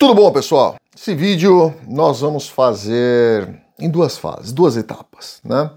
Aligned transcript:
Tudo 0.00 0.14
bom, 0.14 0.32
pessoal? 0.32 0.76
Esse 0.96 1.14
vídeo 1.14 1.74
nós 1.86 2.22
vamos 2.22 2.48
fazer 2.48 3.60
em 3.78 3.90
duas 3.90 4.16
fases, 4.16 4.50
duas 4.50 4.74
etapas, 4.74 5.42
né? 5.44 5.70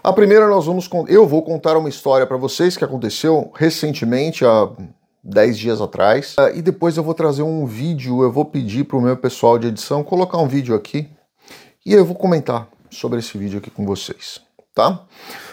A 0.00 0.12
primeira 0.12 0.46
nós 0.46 0.66
vamos 0.66 0.88
eu 1.08 1.26
vou 1.26 1.42
contar 1.42 1.76
uma 1.76 1.88
história 1.88 2.24
para 2.24 2.36
vocês 2.36 2.76
que 2.76 2.84
aconteceu 2.84 3.50
recentemente 3.52 4.44
há 4.44 4.70
10 5.24 5.58
dias 5.58 5.80
atrás, 5.80 6.36
e 6.54 6.62
depois 6.62 6.96
eu 6.96 7.02
vou 7.02 7.14
trazer 7.14 7.42
um 7.42 7.66
vídeo, 7.66 8.22
eu 8.22 8.30
vou 8.30 8.44
pedir 8.44 8.84
para 8.84 8.96
o 8.96 9.02
meu 9.02 9.16
pessoal 9.16 9.58
de 9.58 9.66
edição 9.66 10.04
colocar 10.04 10.38
um 10.38 10.46
vídeo 10.46 10.76
aqui 10.76 11.10
e 11.84 11.94
eu 11.94 12.04
vou 12.04 12.14
comentar 12.14 12.68
sobre 12.90 13.18
esse 13.18 13.36
vídeo 13.36 13.58
aqui 13.58 13.72
com 13.72 13.84
vocês, 13.84 14.40
tá? 14.72 15.00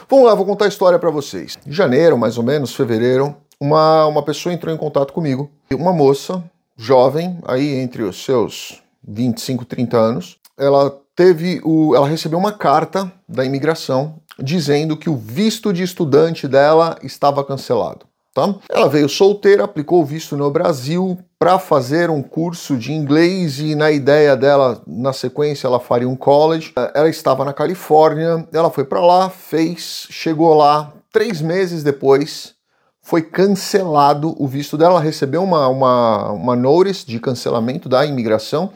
Vamos 0.07 0.27
lá, 0.27 0.35
vou 0.35 0.45
contar 0.45 0.65
a 0.65 0.67
história 0.67 0.99
para 0.99 1.09
vocês. 1.09 1.57
Em 1.65 1.71
janeiro, 1.71 2.19
mais 2.19 2.37
ou 2.37 2.43
menos, 2.43 2.75
fevereiro, 2.75 3.35
uma, 3.59 4.05
uma 4.05 4.21
pessoa 4.21 4.53
entrou 4.53 4.71
em 4.71 4.77
contato 4.77 5.11
comigo, 5.11 5.49
uma 5.71 5.91
moça 5.91 6.43
jovem, 6.81 7.37
aí 7.45 7.75
entre 7.75 8.01
os 8.01 8.23
seus 8.23 8.81
25, 9.07 9.65
30 9.65 9.97
anos, 9.97 10.37
ela 10.57 10.91
teve 11.15 11.61
o, 11.63 11.95
ela 11.95 12.07
recebeu 12.07 12.39
uma 12.39 12.51
carta 12.51 13.11
da 13.29 13.45
imigração 13.45 14.15
dizendo 14.39 14.97
que 14.97 15.09
o 15.09 15.15
visto 15.15 15.71
de 15.71 15.83
estudante 15.83 16.47
dela 16.47 16.97
estava 17.03 17.43
cancelado. 17.43 18.07
Tá? 18.33 18.55
Ela 18.69 18.87
veio 18.87 19.09
solteira, 19.09 19.65
aplicou 19.65 20.01
o 20.01 20.05
visto 20.05 20.37
no 20.37 20.49
Brasil 20.49 21.19
para 21.37 21.59
fazer 21.59 22.09
um 22.09 22.23
curso 22.23 22.77
de 22.77 22.93
inglês 22.93 23.59
e 23.59 23.75
na 23.75 23.91
ideia 23.91 24.37
dela, 24.37 24.81
na 24.87 25.11
sequência, 25.11 25.67
ela 25.67 25.81
faria 25.81 26.07
um 26.07 26.15
college. 26.15 26.71
Ela 26.95 27.09
estava 27.09 27.43
na 27.43 27.51
Califórnia, 27.51 28.47
ela 28.53 28.71
foi 28.71 28.85
para 28.85 29.01
lá, 29.01 29.29
fez, 29.29 30.07
chegou 30.09 30.53
lá 30.53 30.93
três 31.11 31.41
meses 31.41 31.83
depois, 31.83 32.55
foi 33.01 33.21
cancelado 33.21 34.35
o 34.37 34.47
visto 34.47 34.77
dela, 34.77 34.93
ela 34.93 35.01
recebeu 35.01 35.43
uma, 35.43 35.67
uma, 35.67 36.31
uma 36.31 36.55
notice 36.55 37.05
de 37.05 37.19
cancelamento 37.19 37.89
da 37.89 38.05
imigração, 38.05 38.71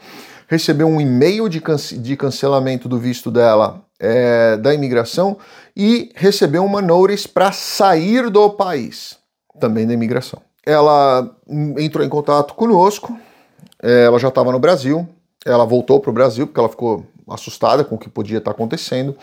recebeu 0.48 0.88
um 0.88 1.00
e-mail 1.00 1.48
de, 1.48 1.62
de 1.98 2.16
cancelamento 2.16 2.88
do 2.88 2.98
visto 2.98 3.30
dela 3.30 3.82
é, 3.98 4.56
da 4.56 4.74
imigração 4.74 5.36
e 5.76 6.10
recebeu 6.14 6.64
uma 6.64 6.82
notice 6.82 7.28
para 7.28 7.52
sair 7.52 8.28
do 8.28 8.50
país, 8.50 9.16
também 9.60 9.86
da 9.86 9.94
imigração. 9.94 10.40
Ela 10.64 11.30
entrou 11.78 12.04
em 12.04 12.08
contato 12.08 12.54
conosco, 12.54 13.16
é, 13.82 14.04
ela 14.04 14.18
já 14.18 14.28
estava 14.28 14.50
no 14.50 14.58
Brasil, 14.58 15.08
ela 15.44 15.64
voltou 15.64 16.00
para 16.00 16.10
o 16.10 16.14
Brasil 16.14 16.46
porque 16.46 16.58
ela 16.58 16.68
ficou 16.68 17.06
assustada 17.28 17.84
com 17.84 17.94
o 17.94 17.98
que 17.98 18.08
podia 18.08 18.38
estar 18.38 18.50
tá 18.50 18.54
acontecendo. 18.54 19.16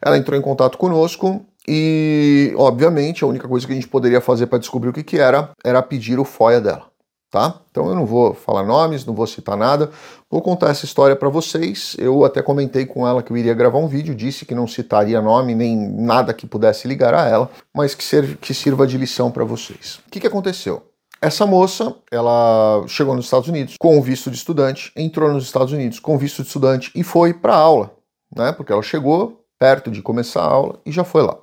Ela 0.00 0.16
entrou 0.16 0.38
em 0.38 0.42
contato 0.42 0.78
conosco 0.78 1.44
e, 1.68 2.54
obviamente, 2.56 3.24
a 3.24 3.26
única 3.26 3.48
coisa 3.48 3.66
que 3.66 3.72
a 3.72 3.76
gente 3.76 3.88
poderia 3.88 4.20
fazer 4.20 4.46
para 4.46 4.58
descobrir 4.58 4.90
o 4.90 4.92
que, 4.92 5.02
que 5.02 5.18
era 5.18 5.50
era 5.64 5.82
pedir 5.82 6.18
o 6.18 6.24
FOIA 6.24 6.60
dela. 6.60 6.86
Tá? 7.28 7.60
Então 7.70 7.88
eu 7.88 7.94
não 7.94 8.06
vou 8.06 8.32
falar 8.32 8.62
nomes, 8.62 9.04
não 9.04 9.12
vou 9.12 9.26
citar 9.26 9.56
nada, 9.56 9.90
vou 10.30 10.40
contar 10.40 10.70
essa 10.70 10.84
história 10.84 11.16
para 11.16 11.28
vocês. 11.28 11.96
Eu 11.98 12.24
até 12.24 12.40
comentei 12.40 12.86
com 12.86 13.06
ela 13.06 13.22
que 13.22 13.32
eu 13.32 13.36
iria 13.36 13.52
gravar 13.52 13.78
um 13.78 13.88
vídeo, 13.88 14.14
disse 14.14 14.46
que 14.46 14.54
não 14.54 14.66
citaria 14.66 15.20
nome 15.20 15.54
nem 15.54 15.76
nada 15.76 16.32
que 16.32 16.46
pudesse 16.46 16.86
ligar 16.86 17.12
a 17.12 17.26
ela, 17.26 17.50
mas 17.74 17.94
que, 17.94 18.36
que 18.36 18.54
sirva 18.54 18.86
de 18.86 18.96
lição 18.96 19.30
para 19.30 19.44
vocês. 19.44 20.00
O 20.06 20.10
que, 20.10 20.20
que 20.20 20.26
aconteceu? 20.26 20.82
Essa 21.20 21.44
moça, 21.44 21.94
ela 22.12 22.84
chegou 22.86 23.14
nos 23.14 23.24
Estados 23.24 23.48
Unidos 23.48 23.74
com 23.78 24.00
visto 24.00 24.30
de 24.30 24.36
estudante, 24.36 24.92
entrou 24.94 25.30
nos 25.32 25.44
Estados 25.44 25.72
Unidos 25.72 25.98
com 25.98 26.16
visto 26.16 26.42
de 26.42 26.48
estudante 26.48 26.92
e 26.94 27.02
foi 27.02 27.34
para 27.34 27.56
aula, 27.56 27.90
né? 28.34 28.52
Porque 28.52 28.72
ela 28.72 28.82
chegou 28.82 29.44
perto 29.58 29.90
de 29.90 30.00
começar 30.00 30.42
a 30.42 30.46
aula 30.46 30.78
e 30.86 30.92
já 30.92 31.02
foi 31.02 31.22
lá 31.22 31.36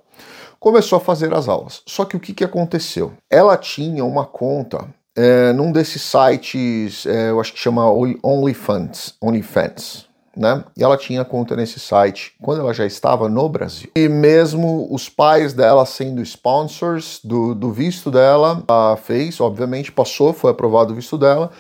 começou 0.64 0.96
a 0.96 1.02
fazer 1.02 1.34
as 1.34 1.50
aulas. 1.50 1.82
Só 1.86 2.06
que 2.06 2.16
o 2.16 2.20
que, 2.22 2.34
que 2.34 2.44
aconteceu? 2.44 3.12
Ela 3.30 3.58
tinha 3.58 4.06
uma 4.06 4.26
conta 4.26 4.88
é, 5.14 5.52
num 5.52 5.74
desses 5.74 6.02
sites, 6.02 7.06
é, 7.06 7.32
eu 7.32 7.42
acho 7.42 7.52
que 7.52 7.60
chama 7.60 7.92
OnlyFans, 8.24 9.14
OnlyFans, 9.22 10.06
né? 10.36 10.64
E 10.78 10.82
ela 10.82 10.96
tinha 10.96 11.26
conta 11.26 11.54
nesse 11.58 11.82
site 11.82 12.32
quando 12.42 12.62
ela 12.62 12.74
já 12.74 12.86
estava 12.86 13.28
no 13.28 13.50
Brasil. 13.50 13.90
E 13.94 14.08
mesmo 14.08 14.88
os 14.90 15.10
pais 15.10 15.52
dela 15.52 15.86
sendo 15.86 16.22
sponsors 16.22 17.20
do, 17.22 17.54
do 17.54 17.70
visto 17.70 18.10
dela, 18.10 18.64
ela 18.66 18.96
fez, 18.96 19.42
obviamente, 19.42 19.92
passou, 19.92 20.32
foi 20.32 20.52
aprovado 20.52 20.94
o 20.94 20.96
visto 20.96 21.18
dela 21.18 21.52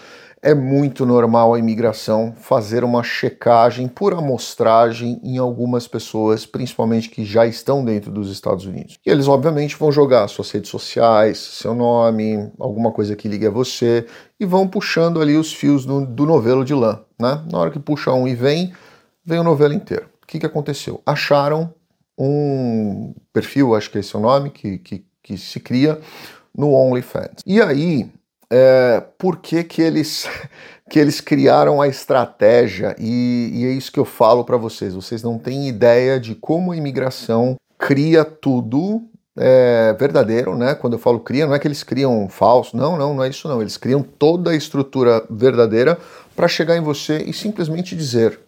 é 0.43 0.53
muito 0.53 1.05
normal 1.05 1.53
a 1.53 1.59
imigração 1.59 2.33
fazer 2.37 2.83
uma 2.83 3.01
checagem 3.01 3.87
por 3.87 4.13
amostragem 4.13 5.17
em 5.23 5.37
algumas 5.37 5.87
pessoas, 5.87 6.45
principalmente 6.45 7.09
que 7.09 7.23
já 7.23 7.47
estão 7.47 7.83
dentro 7.83 8.11
dos 8.11 8.29
Estados 8.29 8.65
Unidos. 8.65 8.99
E 9.05 9.09
eles, 9.09 9.29
obviamente, 9.29 9.77
vão 9.77 9.89
jogar 9.89 10.27
suas 10.27 10.51
redes 10.51 10.69
sociais, 10.69 11.37
seu 11.37 11.73
nome, 11.73 12.51
alguma 12.59 12.91
coisa 12.91 13.15
que 13.15 13.29
ligue 13.29 13.47
a 13.47 13.49
você, 13.49 14.05
e 14.37 14.45
vão 14.45 14.67
puxando 14.67 15.21
ali 15.21 15.37
os 15.37 15.53
fios 15.53 15.85
do, 15.85 16.05
do 16.05 16.25
novelo 16.25 16.65
de 16.65 16.73
lã. 16.73 16.99
Né? 17.17 17.41
Na 17.49 17.59
hora 17.59 17.71
que 17.71 17.79
puxa 17.79 18.11
um 18.11 18.27
e 18.27 18.35
vem, 18.35 18.73
vem 19.25 19.39
o 19.39 19.43
novelo 19.43 19.73
inteiro. 19.73 20.07
O 20.21 20.27
que, 20.27 20.39
que 20.39 20.45
aconteceu? 20.45 21.01
Acharam 21.05 21.73
um 22.17 23.13
perfil, 23.31 23.73
acho 23.75 23.89
que 23.89 23.97
esse 23.97 24.13
é 24.13 24.19
o 24.19 24.21
nome, 24.21 24.49
que, 24.49 24.77
que, 24.79 25.05
que 25.23 25.37
se 25.37 25.61
cria 25.61 25.99
no 26.53 26.73
OnlyFans. 26.73 27.41
E 27.45 27.61
aí, 27.61 28.11
é, 28.55 29.03
por 29.17 29.37
que, 29.37 29.63
que, 29.63 29.81
eles, 29.81 30.29
que 30.87 30.99
eles 30.99 31.19
criaram 31.19 31.81
a 31.81 31.87
estratégia, 31.87 32.95
e, 32.99 33.49
e 33.51 33.65
é 33.65 33.71
isso 33.71 33.91
que 33.91 33.99
eu 33.99 34.05
falo 34.05 34.45
para 34.45 34.57
vocês. 34.57 34.93
Vocês 34.93 35.23
não 35.23 35.39
têm 35.39 35.67
ideia 35.67 36.19
de 36.19 36.35
como 36.35 36.71
a 36.71 36.77
imigração 36.77 37.55
cria 37.79 38.23
tudo 38.23 39.01
é, 39.35 39.95
verdadeiro, 39.99 40.55
né? 40.55 40.75
Quando 40.75 40.93
eu 40.93 40.99
falo 40.99 41.19
cria, 41.19 41.47
não 41.47 41.55
é 41.55 41.59
que 41.59 41.67
eles 41.67 41.81
criam 41.81 42.29
falso, 42.29 42.77
não, 42.77 42.95
não, 42.95 43.15
não 43.15 43.23
é 43.23 43.29
isso 43.29 43.47
não. 43.47 43.59
Eles 43.59 43.75
criam 43.75 44.03
toda 44.03 44.51
a 44.51 44.55
estrutura 44.55 45.25
verdadeira 45.29 45.97
para 46.35 46.47
chegar 46.47 46.77
em 46.77 46.81
você 46.81 47.23
e 47.23 47.33
simplesmente 47.33 47.95
dizer: 47.95 48.39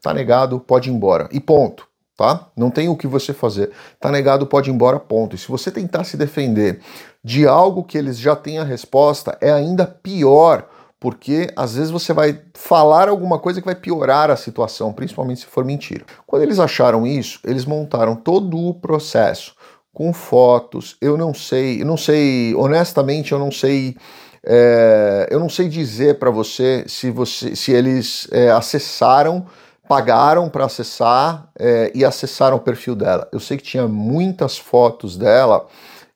tá 0.00 0.14
negado, 0.14 0.60
pode 0.60 0.88
ir 0.88 0.92
embora. 0.92 1.28
E 1.32 1.40
ponto 1.40 1.88
tá? 2.18 2.48
Não 2.56 2.68
tem 2.68 2.88
o 2.88 2.96
que 2.96 3.06
você 3.06 3.32
fazer. 3.32 3.70
Tá 4.00 4.10
negado, 4.10 4.44
pode 4.44 4.68
ir 4.68 4.74
embora, 4.74 4.98
ponto. 4.98 5.36
E 5.36 5.38
se 5.38 5.46
você 5.46 5.70
tentar 5.70 6.02
se 6.02 6.16
defender 6.16 6.80
de 7.22 7.46
algo 7.46 7.84
que 7.84 7.96
eles 7.96 8.18
já 8.18 8.34
têm 8.34 8.58
a 8.58 8.64
resposta, 8.64 9.38
é 9.40 9.52
ainda 9.52 9.86
pior, 9.86 10.68
porque 10.98 11.48
às 11.54 11.76
vezes 11.76 11.92
você 11.92 12.12
vai 12.12 12.42
falar 12.54 13.08
alguma 13.08 13.38
coisa 13.38 13.60
que 13.60 13.66
vai 13.66 13.76
piorar 13.76 14.32
a 14.32 14.36
situação, 14.36 14.92
principalmente 14.92 15.42
se 15.42 15.46
for 15.46 15.64
mentira. 15.64 16.04
Quando 16.26 16.42
eles 16.42 16.58
acharam 16.58 17.06
isso, 17.06 17.38
eles 17.44 17.64
montaram 17.64 18.16
todo 18.16 18.58
o 18.58 18.74
processo 18.74 19.54
com 19.94 20.12
fotos. 20.12 20.96
Eu 21.00 21.16
não 21.16 21.32
sei, 21.32 21.82
eu 21.82 21.86
não 21.86 21.96
sei, 21.96 22.52
honestamente, 22.56 23.30
eu 23.30 23.38
não 23.38 23.52
sei. 23.52 23.96
É, 24.44 25.28
eu 25.30 25.38
não 25.38 25.48
sei 25.48 25.68
dizer 25.68 26.18
para 26.18 26.30
você 26.30 26.84
se 26.88 27.10
você 27.10 27.54
se 27.54 27.70
eles 27.70 28.26
é, 28.32 28.50
acessaram 28.50 29.46
pagaram 29.88 30.48
para 30.50 30.66
acessar 30.66 31.50
é, 31.58 31.90
e 31.94 32.04
acessaram 32.04 32.58
o 32.58 32.60
perfil 32.60 32.94
dela. 32.94 33.26
Eu 33.32 33.40
sei 33.40 33.56
que 33.56 33.62
tinha 33.62 33.88
muitas 33.88 34.58
fotos 34.58 35.16
dela 35.16 35.66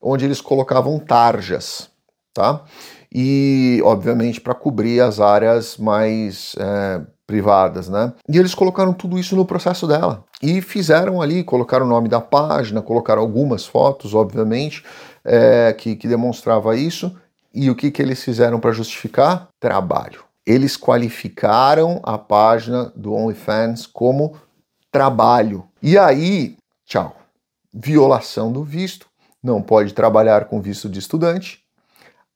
onde 0.00 0.24
eles 0.24 0.40
colocavam 0.40 0.98
tarjas, 0.98 1.88
tá? 2.34 2.62
E, 3.14 3.80
obviamente, 3.84 4.40
para 4.40 4.54
cobrir 4.54 5.00
as 5.00 5.20
áreas 5.20 5.76
mais 5.76 6.54
é, 6.58 7.00
privadas, 7.26 7.88
né? 7.88 8.12
E 8.28 8.38
eles 8.38 8.54
colocaram 8.54 8.92
tudo 8.92 9.18
isso 9.18 9.36
no 9.36 9.44
processo 9.44 9.86
dela. 9.86 10.24
E 10.42 10.60
fizeram 10.60 11.20
ali, 11.20 11.44
colocaram 11.44 11.86
o 11.86 11.88
nome 11.88 12.08
da 12.08 12.20
página, 12.20 12.82
colocaram 12.82 13.22
algumas 13.22 13.66
fotos, 13.66 14.14
obviamente, 14.14 14.84
é, 15.24 15.72
que, 15.72 15.94
que 15.94 16.08
demonstrava 16.08 16.76
isso. 16.76 17.14
E 17.54 17.70
o 17.70 17.74
que, 17.74 17.90
que 17.90 18.00
eles 18.00 18.22
fizeram 18.22 18.58
para 18.58 18.72
justificar? 18.72 19.48
Trabalho 19.60 20.31
eles 20.46 20.76
qualificaram 20.76 22.00
a 22.02 22.18
página 22.18 22.92
do 22.96 23.14
OnlyFans 23.14 23.86
como 23.86 24.36
trabalho. 24.90 25.64
E 25.80 25.96
aí, 25.96 26.56
tchau. 26.84 27.16
Violação 27.72 28.52
do 28.52 28.62
visto, 28.62 29.06
não 29.42 29.62
pode 29.62 29.94
trabalhar 29.94 30.44
com 30.44 30.60
visto 30.60 30.88
de 30.88 30.98
estudante. 30.98 31.64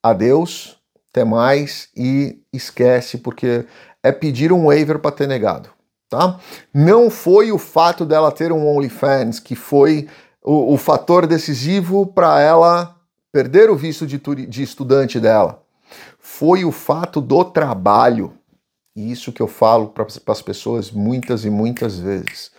Adeus, 0.03 0.78
até 1.11 1.25
mais 1.25 1.89
e 1.94 2.41
esquece 2.53 3.19
porque 3.19 3.67
é 4.03 4.12
pedir 4.12 4.52
um 4.52 4.67
waiver 4.67 4.99
para 4.99 5.11
ter 5.11 5.26
negado, 5.26 5.69
tá? 6.09 6.41
Não 6.73 7.11
foi 7.11 7.52
o 7.52 7.59
fato 7.59 8.06
dela 8.06 8.32
ter 8.32 8.52
um 8.52 8.67
OnlyFans 8.67 9.41
que 9.41 9.55
foi 9.55 10.09
o, 10.43 10.75
o 10.75 10.76
fator 10.79 11.26
decisivo 11.26 12.06
para 12.06 12.41
ela 12.41 12.97
perder 13.32 13.69
o 13.69 13.76
visto 13.76 14.06
de, 14.06 14.19
de 14.47 14.62
estudante 14.62 15.20
dela 15.20 15.65
foi 16.19 16.65
o 16.65 16.73
fato 16.73 17.21
do 17.21 17.44
trabalho. 17.44 18.33
E 18.94 19.11
isso 19.11 19.33
que 19.33 19.43
eu 19.43 19.49
falo 19.49 19.88
para 19.88 20.06
as 20.29 20.43
pessoas 20.43 20.91
muitas 20.91 21.44
e 21.44 21.50
muitas 21.50 21.99
vezes. 21.99 22.50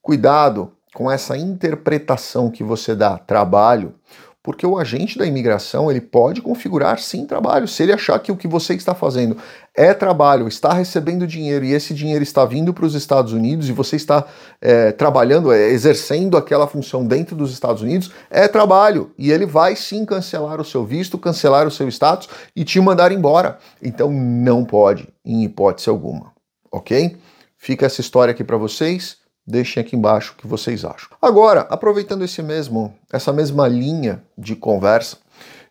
Cuidado 0.00 0.72
com 0.94 1.10
essa 1.10 1.36
interpretação 1.36 2.50
que 2.50 2.62
você 2.62 2.94
dá 2.94 3.18
trabalho, 3.18 3.94
Porque 4.42 4.66
o 4.66 4.76
agente 4.76 5.16
da 5.16 5.24
imigração 5.24 5.88
ele 5.88 6.00
pode 6.00 6.42
configurar 6.42 6.98
sim 6.98 7.24
trabalho. 7.24 7.68
Se 7.68 7.82
ele 7.84 7.92
achar 7.92 8.18
que 8.18 8.32
o 8.32 8.36
que 8.36 8.48
você 8.48 8.74
está 8.74 8.92
fazendo 8.92 9.36
é 9.72 9.94
trabalho, 9.94 10.48
está 10.48 10.72
recebendo 10.72 11.28
dinheiro 11.28 11.64
e 11.64 11.72
esse 11.72 11.94
dinheiro 11.94 12.24
está 12.24 12.44
vindo 12.44 12.74
para 12.74 12.84
os 12.84 12.94
Estados 12.94 13.32
Unidos 13.32 13.68
e 13.68 13.72
você 13.72 13.94
está 13.94 14.26
é, 14.60 14.90
trabalhando, 14.90 15.52
é, 15.52 15.68
exercendo 15.68 16.36
aquela 16.36 16.66
função 16.66 17.06
dentro 17.06 17.36
dos 17.36 17.52
Estados 17.52 17.82
Unidos, 17.82 18.10
é 18.28 18.48
trabalho. 18.48 19.12
E 19.16 19.30
ele 19.30 19.46
vai 19.46 19.76
sim 19.76 20.04
cancelar 20.04 20.60
o 20.60 20.64
seu 20.64 20.84
visto, 20.84 21.16
cancelar 21.16 21.66
o 21.66 21.70
seu 21.70 21.88
status 21.88 22.28
e 22.56 22.64
te 22.64 22.80
mandar 22.80 23.12
embora. 23.12 23.58
Então 23.80 24.10
não 24.10 24.64
pode, 24.64 25.08
em 25.24 25.44
hipótese 25.44 25.88
alguma. 25.88 26.32
Ok? 26.70 27.16
Fica 27.56 27.86
essa 27.86 28.00
história 28.00 28.32
aqui 28.32 28.42
para 28.42 28.56
vocês. 28.56 29.21
Deixem 29.46 29.80
aqui 29.80 29.96
embaixo 29.96 30.32
o 30.32 30.40
que 30.40 30.46
vocês 30.46 30.84
acham. 30.84 31.10
Agora, 31.20 31.62
aproveitando 31.62 32.22
esse 32.22 32.42
mesmo, 32.42 32.94
essa 33.12 33.32
mesma 33.32 33.66
linha 33.66 34.22
de 34.38 34.54
conversa, 34.54 35.18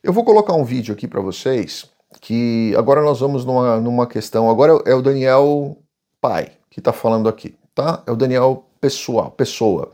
eu 0.03 0.11
vou 0.11 0.23
colocar 0.25 0.53
um 0.53 0.65
vídeo 0.65 0.93
aqui 0.93 1.07
para 1.07 1.21
vocês 1.21 1.89
que 2.19 2.73
agora 2.77 3.01
nós 3.01 3.19
vamos 3.19 3.45
numa, 3.45 3.77
numa 3.79 4.07
questão. 4.07 4.49
Agora 4.49 4.81
é 4.85 4.93
o 4.93 5.01
Daniel 5.01 5.77
Pai 6.19 6.51
que 6.71 6.79
está 6.79 6.93
falando 6.93 7.27
aqui, 7.27 7.53
tá? 7.75 8.01
É 8.07 8.11
o 8.11 8.15
Daniel 8.15 8.65
Pessoa, 8.79 9.29
pessoa, 9.29 9.91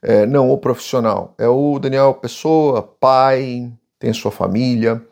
é, 0.00 0.24
não 0.26 0.52
o 0.52 0.58
profissional. 0.58 1.34
É 1.36 1.48
o 1.48 1.78
Daniel 1.80 2.14
Pessoa, 2.14 2.82
pai, 2.82 3.72
tem 3.98 4.12
sua 4.12 4.30
família. 4.30 5.04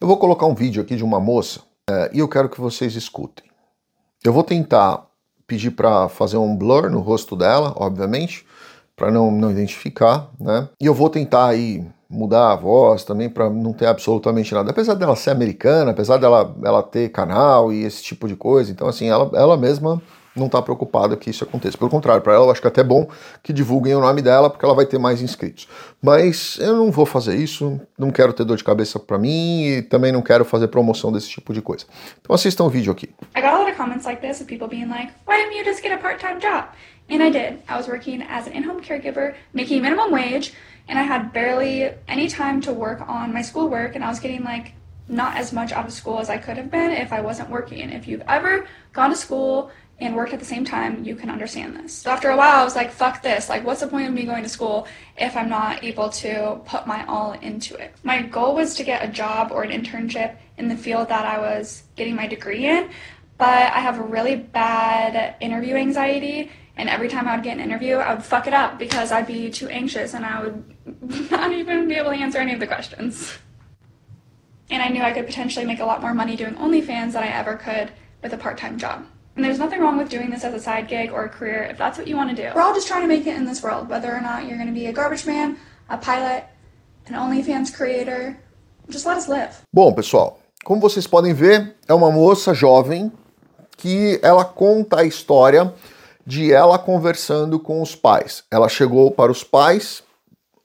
Eu 0.00 0.06
vou 0.06 0.16
colocar 0.16 0.46
um 0.46 0.54
vídeo 0.54 0.80
aqui 0.80 0.96
de 0.96 1.04
uma 1.04 1.20
moça 1.20 1.60
é, 1.90 2.10
e 2.14 2.20
eu 2.20 2.28
quero 2.28 2.48
que 2.48 2.58
vocês 2.58 2.94
escutem. 2.94 3.44
Eu 4.24 4.32
vou 4.32 4.42
tentar 4.42 5.09
pedir 5.50 5.72
para 5.72 6.08
fazer 6.08 6.36
um 6.36 6.56
blur 6.56 6.88
no 6.88 7.00
rosto 7.00 7.34
dela, 7.34 7.74
obviamente, 7.74 8.46
para 8.94 9.10
não, 9.10 9.32
não 9.32 9.50
identificar, 9.50 10.30
né? 10.38 10.68
E 10.80 10.86
eu 10.86 10.94
vou 10.94 11.10
tentar 11.10 11.48
aí 11.48 11.84
mudar 12.08 12.52
a 12.52 12.56
voz 12.56 13.02
também 13.02 13.28
para 13.28 13.50
não 13.50 13.72
ter 13.72 13.86
absolutamente 13.86 14.54
nada. 14.54 14.70
Apesar 14.70 14.94
dela 14.94 15.16
ser 15.16 15.30
americana, 15.30 15.90
apesar 15.90 16.18
dela 16.18 16.54
ela 16.62 16.84
ter 16.84 17.08
canal 17.08 17.72
e 17.72 17.82
esse 17.82 18.00
tipo 18.00 18.28
de 18.28 18.36
coisa, 18.36 18.70
então 18.70 18.86
assim, 18.86 19.08
ela, 19.08 19.28
ela 19.34 19.56
mesma 19.56 20.00
não 20.40 20.46
está 20.46 20.60
preocupada 20.60 21.16
que 21.16 21.30
isso 21.30 21.44
aconteça. 21.44 21.78
Pelo 21.78 21.90
contrário, 21.90 22.22
para 22.22 22.34
ela 22.34 22.46
eu 22.46 22.50
acho 22.50 22.60
que 22.60 22.66
é 22.66 22.70
até 22.70 22.82
bom 22.82 23.08
que 23.42 23.52
divulguem 23.52 23.94
o 23.94 24.00
nome 24.00 24.22
dela, 24.22 24.50
porque 24.50 24.64
ela 24.64 24.74
vai 24.74 24.86
ter 24.86 24.98
mais 24.98 25.22
inscritos. 25.22 25.68
Mas 26.02 26.58
eu 26.58 26.74
não 26.74 26.90
vou 26.90 27.06
fazer 27.06 27.36
isso, 27.36 27.80
não 27.96 28.10
quero 28.10 28.32
ter 28.32 28.44
dor 28.44 28.56
de 28.56 28.64
cabeça 28.64 28.98
para 28.98 29.18
mim 29.18 29.64
e 29.64 29.82
também 29.82 30.10
não 30.10 30.22
quero 30.22 30.44
fazer 30.44 30.68
promoção 30.68 31.12
desse 31.12 31.28
tipo 31.28 31.52
de 31.52 31.62
coisa. 31.62 31.84
Então 32.20 32.34
assistam 32.34 32.64
o 32.64 32.68
vídeo 32.68 32.90
aqui. 32.90 33.10
I 33.36 33.40
got 33.40 33.54
a 33.54 33.58
lot 33.58 33.70
of 33.70 33.76
comments 33.76 34.04
like 34.04 34.20
this 34.20 34.40
of 34.40 34.46
people 34.46 34.66
being 34.66 34.88
like, 34.88 35.12
why 35.26 35.36
didn't 35.36 35.56
you 35.56 35.64
just 35.64 35.82
get 35.82 35.92
a 35.92 35.98
part-time 35.98 36.40
job? 36.40 36.64
And 37.08 37.22
I 37.22 37.30
did. 37.30 37.58
I 37.68 37.76
was 37.76 37.88
working 37.88 38.22
as 38.22 38.46
an 38.46 38.52
in-home 38.52 38.80
caregiver, 38.80 39.34
making 39.52 39.82
minimum 39.82 40.12
wage, 40.12 40.52
and 40.88 40.98
I 40.98 41.02
had 41.02 41.32
barely 41.32 41.90
any 42.08 42.28
time 42.28 42.60
to 42.62 42.72
work 42.72 43.00
on 43.08 43.32
my 43.32 43.42
schoolwork, 43.42 43.94
and 43.96 44.04
I 44.04 44.08
was 44.08 44.20
getting 44.20 44.44
like 44.44 44.72
not 45.08 45.36
as 45.36 45.52
much 45.52 45.72
out 45.72 45.86
of 45.86 45.92
school 45.92 46.20
as 46.20 46.30
I 46.30 46.38
could 46.38 46.56
have 46.56 46.70
been 46.70 46.92
if 46.92 47.12
I 47.12 47.20
wasn't 47.20 47.50
working. 47.50 47.90
If 47.90 48.06
you've 48.06 48.22
ever 48.28 48.64
gone 48.92 49.10
to 49.10 49.16
school 49.16 49.70
and 50.00 50.16
worked 50.16 50.32
at 50.32 50.38
the 50.38 50.46
same 50.46 50.64
time, 50.64 51.04
you 51.04 51.14
can 51.14 51.28
understand 51.28 51.76
this. 51.76 51.92
So 51.92 52.10
after 52.10 52.30
a 52.30 52.36
while, 52.36 52.60
I 52.60 52.64
was 52.64 52.74
like, 52.74 52.90
fuck 52.90 53.22
this. 53.22 53.48
Like, 53.50 53.64
what's 53.64 53.80
the 53.80 53.86
point 53.86 54.08
of 54.08 54.14
me 54.14 54.24
going 54.24 54.42
to 54.42 54.48
school 54.48 54.86
if 55.18 55.36
I'm 55.36 55.48
not 55.48 55.84
able 55.84 56.08
to 56.08 56.60
put 56.64 56.86
my 56.86 57.04
all 57.06 57.32
into 57.32 57.76
it? 57.76 57.94
My 58.02 58.22
goal 58.22 58.54
was 58.54 58.74
to 58.76 58.84
get 58.84 59.04
a 59.04 59.08
job 59.08 59.52
or 59.52 59.62
an 59.62 59.70
internship 59.70 60.36
in 60.56 60.68
the 60.68 60.76
field 60.76 61.08
that 61.08 61.26
I 61.26 61.38
was 61.38 61.82
getting 61.96 62.14
my 62.14 62.26
degree 62.26 62.66
in, 62.66 62.90
but 63.36 63.72
I 63.72 63.80
have 63.80 63.98
a 63.98 64.02
really 64.02 64.36
bad 64.36 65.36
interview 65.40 65.74
anxiety. 65.74 66.50
And 66.76 66.88
every 66.88 67.08
time 67.08 67.28
I 67.28 67.34
would 67.34 67.44
get 67.44 67.58
an 67.58 67.62
interview, 67.62 67.96
I 67.96 68.14
would 68.14 68.24
fuck 68.24 68.46
it 68.46 68.54
up 68.54 68.78
because 68.78 69.12
I'd 69.12 69.26
be 69.26 69.50
too 69.50 69.68
anxious 69.68 70.14
and 70.14 70.24
I 70.24 70.42
would 70.42 71.30
not 71.30 71.52
even 71.52 71.88
be 71.88 71.96
able 71.96 72.10
to 72.10 72.16
answer 72.16 72.38
any 72.38 72.54
of 72.54 72.60
the 72.60 72.66
questions. 72.66 73.36
And 74.70 74.82
I 74.82 74.88
knew 74.88 75.02
I 75.02 75.12
could 75.12 75.26
potentially 75.26 75.66
make 75.66 75.80
a 75.80 75.84
lot 75.84 76.00
more 76.00 76.14
money 76.14 76.36
doing 76.36 76.54
OnlyFans 76.54 77.12
than 77.12 77.22
I 77.22 77.28
ever 77.28 77.56
could 77.56 77.90
with 78.22 78.32
a 78.32 78.38
part 78.38 78.56
time 78.56 78.78
job. 78.78 79.04
And 79.40 79.46
there's 79.46 79.58
nothing 79.58 79.80
wrong 79.80 79.96
with 79.96 80.10
doing 80.10 80.28
this 80.28 80.44
as 80.44 80.52
a 80.52 80.60
side 80.60 80.86
gig 80.86 81.12
or 81.12 81.24
a 81.24 81.28
career 81.30 81.62
if 81.62 81.78
that's 81.78 81.96
what 81.96 82.06
you 82.06 82.14
want 82.14 82.28
to 82.28 82.36
do. 82.36 82.52
We're 82.54 82.60
all 82.60 82.74
just 82.74 82.86
trying 82.86 83.00
to 83.00 83.08
make 83.08 83.26
it 83.26 83.34
in 83.34 83.46
this 83.46 83.62
world, 83.62 83.88
whether 83.88 84.14
or 84.14 84.20
not 84.20 84.46
you're 84.46 84.58
going 84.58 84.68
to 84.68 84.74
be 84.74 84.84
a 84.84 84.92
garbage 84.92 85.24
man, 85.24 85.56
a 85.88 85.96
pilot, 85.96 86.44
an 87.06 87.14
OnlyFans 87.14 87.74
creator. 87.74 88.36
Just 88.90 89.06
let 89.06 89.16
us 89.16 89.28
live. 89.30 89.48
Bom, 89.72 89.94
pessoal, 89.94 90.38
como 90.62 90.78
vocês 90.78 91.06
podem 91.06 91.32
ver, 91.32 91.74
é 91.88 91.94
uma 91.94 92.10
moça 92.10 92.52
jovem 92.52 93.10
que 93.78 94.20
ela 94.22 94.44
conta 94.44 95.00
a 95.00 95.04
história 95.04 95.72
de 96.26 96.52
ela 96.52 96.78
conversando 96.78 97.58
com 97.58 97.80
os 97.80 97.96
pais. 97.96 98.44
Ela 98.50 98.68
chegou 98.68 99.10
para 99.10 99.32
os 99.32 99.42
pais 99.42 100.02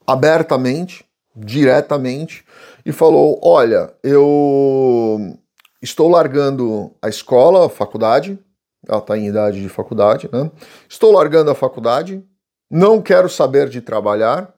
abertamente, 0.06 1.06
diretamente, 1.34 2.44
e 2.86 2.92
falou: 2.92 3.40
Olha, 3.42 3.94
eu 4.04 5.40
estou 5.82 6.10
largando 6.10 6.92
a 7.02 7.08
escola, 7.08 7.68
a 7.68 7.70
faculdade, 7.70 8.38
ela 8.88 9.00
está 9.00 9.18
em 9.18 9.28
idade 9.28 9.62
de 9.62 9.70
faculdade, 9.70 10.30
né? 10.32 10.50
Estou 10.88 11.12
largando 11.12 11.52
a 11.52 11.56
faculdade, 11.56 12.24
não 12.70 13.02
quero 13.02 13.30
saber 13.30 13.70
de 13.70 13.82
trabalhar, 13.82 14.54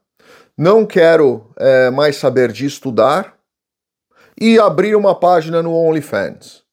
não 0.57 0.85
quero 0.85 1.51
é, 1.57 1.89
mais 1.89 2.15
saber 2.15 2.51
de 2.51 2.65
estudar 2.65 3.37
e 4.39 4.59
abrir 4.59 4.95
uma 4.95 5.15
página 5.15 5.61
no 5.61 5.73
OnlyFans. 5.73 6.63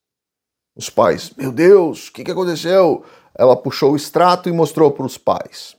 Os 0.77 0.91
pais, 0.91 1.33
meu 1.37 1.53
Deus, 1.53 2.09
o 2.09 2.13
que, 2.13 2.25
que 2.25 2.31
aconteceu? 2.31 3.05
Ela 3.37 3.57
puxou 3.57 3.93
o 3.93 3.97
extrato 3.97 4.49
e 4.49 4.53
mostrou 4.53 4.91
para 4.91 5.07
os 5.07 5.19
pais. 5.19 5.77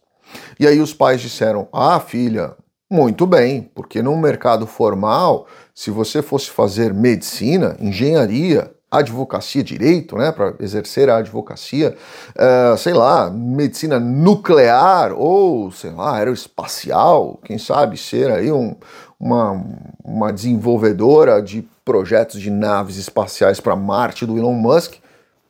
E 0.60 0.68
aí 0.68 0.80
os 0.80 0.94
pais 0.94 1.22
disseram: 1.22 1.68
Ah, 1.72 2.00
filha, 2.00 2.56
muito 2.92 3.26
bem, 3.26 3.64
porque 3.74 4.02
no 4.02 4.16
mercado 4.16 4.68
formal, 4.68 5.48
se 5.74 5.90
você 5.90 6.22
fosse 6.22 6.50
fazer 6.50 6.94
medicina, 6.94 7.76
engenharia, 7.80 8.75
advocacia, 8.98 9.64
direito, 9.64 10.18
né, 10.18 10.32
para 10.32 10.54
exercer 10.60 11.10
a 11.10 11.18
advocacia, 11.18 11.96
uh, 12.36 12.78
sei 12.78 12.94
lá, 12.94 13.30
medicina 13.30 14.00
nuclear 14.00 15.14
ou, 15.14 15.72
sei 15.72 15.92
lá, 15.92 16.18
aeroespacial, 16.18 17.40
quem 17.44 17.58
sabe 17.58 17.98
ser 17.98 18.32
aí 18.32 18.52
um, 18.52 18.76
uma, 19.20 19.64
uma 20.04 20.34
desenvolvedora 20.34 21.42
de 21.42 21.68
projetos 21.84 22.42
de 22.42 22.50
naves 22.50 22.98
espaciais 22.98 23.60
para 23.60 23.76
Marte 23.76 24.26
do 24.26 24.38
Elon 24.38 24.54
Musk, 24.54 24.96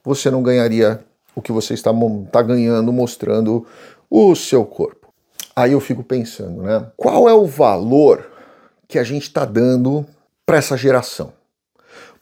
você 0.04 0.30
não 0.30 0.44
ganharia 0.44 1.00
o 1.36 1.42
que 1.42 1.52
você 1.52 1.74
está, 1.74 1.92
está 2.26 2.42
ganhando 2.42 2.94
mostrando 2.94 3.66
o 4.10 4.36
seu 4.36 4.66
corpo. 4.66 5.10
Aí 5.56 5.72
eu 5.72 5.80
fico 5.80 6.04
pensando, 6.04 6.62
né? 6.62 6.86
Qual 6.98 7.30
é 7.30 7.34
o 7.34 7.46
valor 7.46 8.30
que 8.88 9.00
a 9.00 9.04
gente 9.04 9.24
está 9.24 9.46
dando 9.46 10.06
para 10.46 10.58
essa 10.58 10.78
geração? 10.78 11.34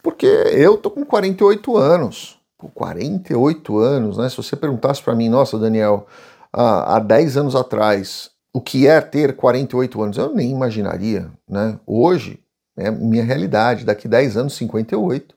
Porque 0.04 0.26
eu 0.26 0.76
tô 0.76 0.90
com 0.90 1.02
48 1.02 1.78
anos. 1.78 2.38
Por 2.58 2.70
48 2.72 3.78
anos, 3.78 4.18
né? 4.18 4.28
Se 4.28 4.36
você 4.36 4.54
perguntasse 4.54 5.02
para 5.02 5.14
mim, 5.14 5.30
nossa, 5.30 5.58
Daniel, 5.58 6.06
há 6.52 6.98
10 6.98 7.38
anos 7.38 7.56
atrás, 7.56 8.30
o 8.52 8.60
que 8.60 8.86
é 8.86 9.00
ter 9.00 9.34
48 9.34 10.02
anos? 10.02 10.18
Eu 10.18 10.34
nem 10.34 10.50
imaginaria, 10.50 11.30
né? 11.48 11.80
Hoje, 11.86 12.38
é 12.76 12.90
minha 12.90 13.24
realidade, 13.24 13.86
daqui 13.86 14.06
10 14.06 14.36
anos, 14.36 14.54
58 14.56 15.34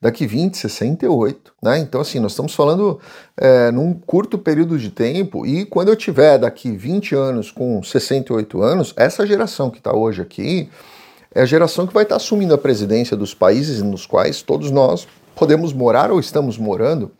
daqui 0.00 0.26
20, 0.26 0.58
68, 0.58 1.52
né? 1.62 1.78
Então, 1.78 1.98
assim, 1.98 2.20
nós 2.20 2.32
estamos 2.32 2.54
falando 2.54 3.00
é, 3.38 3.70
num 3.70 3.94
curto 3.94 4.36
período 4.36 4.78
de 4.78 4.90
tempo 4.90 5.46
e 5.46 5.64
quando 5.64 5.88
eu 5.88 5.96
tiver 5.96 6.36
daqui 6.36 6.70
20 6.72 7.14
anos 7.14 7.50
com 7.50 7.82
68 7.82 8.62
anos, 8.62 8.92
essa 8.98 9.26
geração 9.26 9.70
que 9.70 9.78
está 9.78 9.94
hoje 9.94 10.20
aqui, 10.20 10.68
é 11.34 11.42
a 11.42 11.46
geração 11.46 11.86
que 11.86 11.92
vai 11.92 12.04
estar 12.04 12.16
assumindo 12.16 12.54
a 12.54 12.58
presidência 12.58 13.16
dos 13.16 13.34
países 13.34 13.82
nos 13.82 14.06
quais 14.06 14.40
todos 14.40 14.70
nós 14.70 15.08
podemos 15.34 15.72
morar 15.72 16.12
ou 16.12 16.20
estamos 16.20 16.56
morando. 16.56 17.10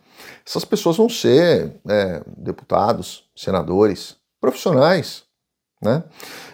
Essas 0.47 0.63
pessoas 0.63 0.95
vão 0.95 1.09
ser 1.09 1.73
é, 1.87 2.21
deputados, 2.37 3.25
senadores, 3.35 4.15
profissionais, 4.39 5.24
né? 5.85 6.03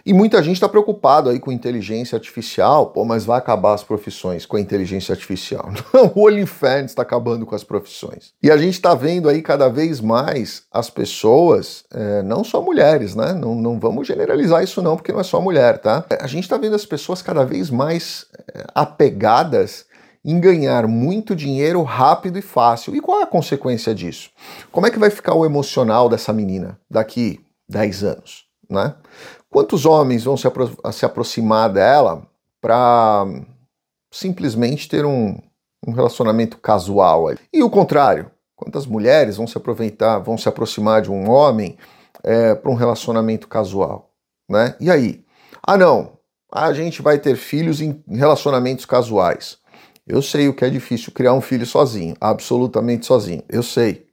E 0.06 0.14
muita 0.14 0.42
gente 0.42 0.56
está 0.56 0.68
preocupado 0.68 1.30
aí 1.30 1.40
com 1.40 1.52
inteligência 1.52 2.16
artificial, 2.16 2.88
pô, 2.88 3.06
mas 3.06 3.24
vai 3.24 3.38
acabar 3.38 3.74
as 3.74 3.84
profissões 3.84 4.46
com 4.46 4.58
a 4.58 4.62
inteligência 4.62 5.14
artificial. 5.14 5.72
Não, 5.94 6.12
o 6.14 6.28
OnlyFans 6.28 6.92
está 6.92 7.02
acabando 7.02 7.46
com 7.46 7.56
as 7.56 7.64
profissões. 7.64 8.34
E 8.42 8.52
a 8.52 8.58
gente 8.58 8.74
está 8.74 8.94
vendo 8.94 9.30
aí 9.30 9.42
cada 9.42 9.70
vez 9.70 10.02
mais 10.02 10.64
as 10.72 10.90
pessoas, 10.90 11.84
é, 11.94 12.22
não 12.24 12.44
só 12.44 12.62
mulheres, 12.62 13.16
né? 13.16 13.34
Não, 13.34 13.56
não 13.56 13.80
vamos 13.80 14.08
generalizar 14.08 14.64
isso 14.64 14.82
não, 14.82 14.96
porque 14.96 15.12
não 15.12 15.20
é 15.20 15.24
só 15.24 15.40
mulher, 15.40 15.78
tá? 15.78 16.06
A 16.20 16.28
gente 16.28 16.44
está 16.44 16.58
vendo 16.58 16.76
as 16.76 16.86
pessoas 16.86 17.22
cada 17.22 17.46
vez 17.46 17.70
mais 17.70 18.26
é, 18.54 18.66
apegadas 18.74 19.86
em 20.24 20.40
ganhar 20.40 20.88
muito 20.88 21.36
dinheiro 21.36 21.82
rápido 21.84 22.38
e 22.38 22.42
fácil. 22.42 22.96
E 22.96 23.02
qual 23.02 23.20
é 23.20 23.24
a 23.24 23.28
consequência 23.28 23.94
disso? 23.94 24.30
Como 24.72 24.86
é 24.86 24.92
que 24.92 25.00
vai 25.00 25.10
ficar 25.10 25.34
o 25.34 25.46
emocional 25.46 26.08
dessa 26.08 26.32
menina 26.32 26.80
daqui 26.90 27.40
10 27.70 28.04
anos? 28.04 28.51
Né? 28.72 28.96
Quantos 29.50 29.86
homens 29.86 30.24
vão 30.24 30.38
se, 30.38 30.48
apro 30.48 30.72
se 30.94 31.06
aproximar 31.06 31.70
dela 31.70 32.26
para 32.62 33.26
simplesmente 34.10 34.88
ter 34.88 35.06
um, 35.06 35.38
um 35.86 35.92
relacionamento 35.92 36.58
casual? 36.58 37.28
Ali? 37.28 37.40
E 37.52 37.62
o 37.62 37.70
contrário, 37.70 38.32
quantas 38.56 38.86
mulheres 38.86 39.36
vão 39.36 39.46
se 39.46 39.58
aproveitar, 39.58 40.20
vão 40.20 40.38
se 40.38 40.48
aproximar 40.48 41.02
de 41.02 41.12
um 41.12 41.30
homem 41.30 41.78
é, 42.24 42.56
para 42.56 42.72
um 42.72 42.76
relacionamento 42.76 43.46
casual? 43.50 44.10
Né? 44.50 44.74
E 44.80 44.90
aí? 44.90 45.26
Ah, 45.62 45.78
não, 45.78 46.14
a 46.50 46.72
gente 46.72 47.02
vai 47.02 47.20
ter 47.20 47.36
filhos 47.36 47.82
em 47.82 48.02
relacionamentos 48.08 48.86
casuais. 48.86 49.58
Eu 50.08 50.22
sei 50.22 50.48
o 50.48 50.54
que 50.54 50.64
é 50.64 50.70
difícil 50.70 51.12
criar 51.12 51.34
um 51.34 51.42
filho 51.42 51.66
sozinho, 51.66 52.16
absolutamente 52.20 53.06
sozinho. 53.06 53.44
Eu 53.50 53.62
sei. 53.62 54.08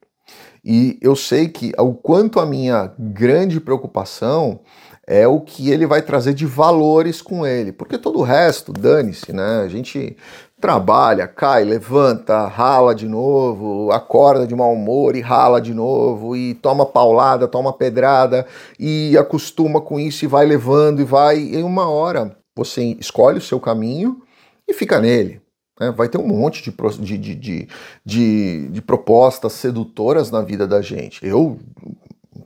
E 0.65 0.99
eu 1.01 1.15
sei 1.17 1.49
que 1.49 1.73
o 1.79 1.95
quanto 1.95 2.41
a 2.41 2.47
minha 2.47 2.93
grande 2.99 3.61
preocupação 3.61 4.61
é 5.07 5.27
o 5.27 5.41
que 5.41 5.71
ele 5.71 5.87
vai 5.87 6.03
trazer 6.03 6.35
de 6.35 6.45
valores 6.45 7.23
com 7.23 7.47
ele, 7.47 7.73
porque 7.73 7.97
todo 7.97 8.19
o 8.19 8.23
resto, 8.23 8.75
dane-se, 8.75 9.33
né? 9.33 9.63
A 9.65 9.69
gente 9.69 10.15
trabalha, 10.61 11.27
cai, 11.27 11.65
levanta, 11.65 12.47
rala 12.47 12.95
de 12.95 13.09
novo, 13.09 13.91
acorda 13.91 14.47
de 14.47 14.55
mau 14.55 14.73
humor 14.75 15.17
e 15.17 15.23
rala 15.23 15.63
de 15.63 15.73
novo, 15.73 16.37
e 16.37 16.53
toma 16.55 16.85
paulada, 16.85 17.49
toma 17.49 17.73
pedrada, 17.73 18.47
e 18.79 19.17
acostuma 19.17 19.81
com 19.81 19.99
isso 19.99 20.27
e 20.27 20.29
vai 20.29 20.45
levando 20.45 21.01
e 21.01 21.05
vai. 21.05 21.39
Em 21.39 21.63
uma 21.63 21.89
hora 21.89 22.37
você 22.55 22.83
escolhe 23.01 23.39
o 23.39 23.43
seu 23.43 23.59
caminho 23.59 24.21
e 24.69 24.75
fica 24.75 25.01
nele. 25.01 25.41
Né? 25.81 25.91
Vai 25.91 26.09
ter 26.09 26.19
um 26.19 26.27
monte 26.27 26.63
de, 26.63 27.19
de, 27.19 27.35
de, 27.35 27.69
de, 28.05 28.69
de 28.69 28.83
propostas 28.83 29.53
sedutoras 29.53 30.31
na 30.31 30.43
vida 30.43 30.67
da 30.67 30.83
gente. 30.83 31.25
Eu 31.25 31.59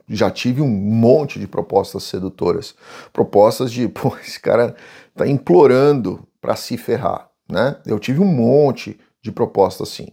já 0.09 0.31
tive 0.31 0.61
um 0.61 0.69
monte 0.69 1.39
de 1.39 1.47
propostas 1.47 2.05
sedutoras. 2.05 2.75
Propostas 3.13 3.73
de, 3.73 3.89
pô, 3.89 4.17
esse 4.19 4.41
cara 4.41 4.77
tá 5.15 5.27
implorando 5.27 6.27
para 6.41 6.57
se 6.57 6.77
ferrar, 6.77 7.29
né? 7.49 7.77
Eu 7.87 7.99
tive 7.99 8.21
um 8.21 8.27
monte 8.27 8.99
de 9.23 9.31
propostas 9.31 9.89
assim. 9.89 10.09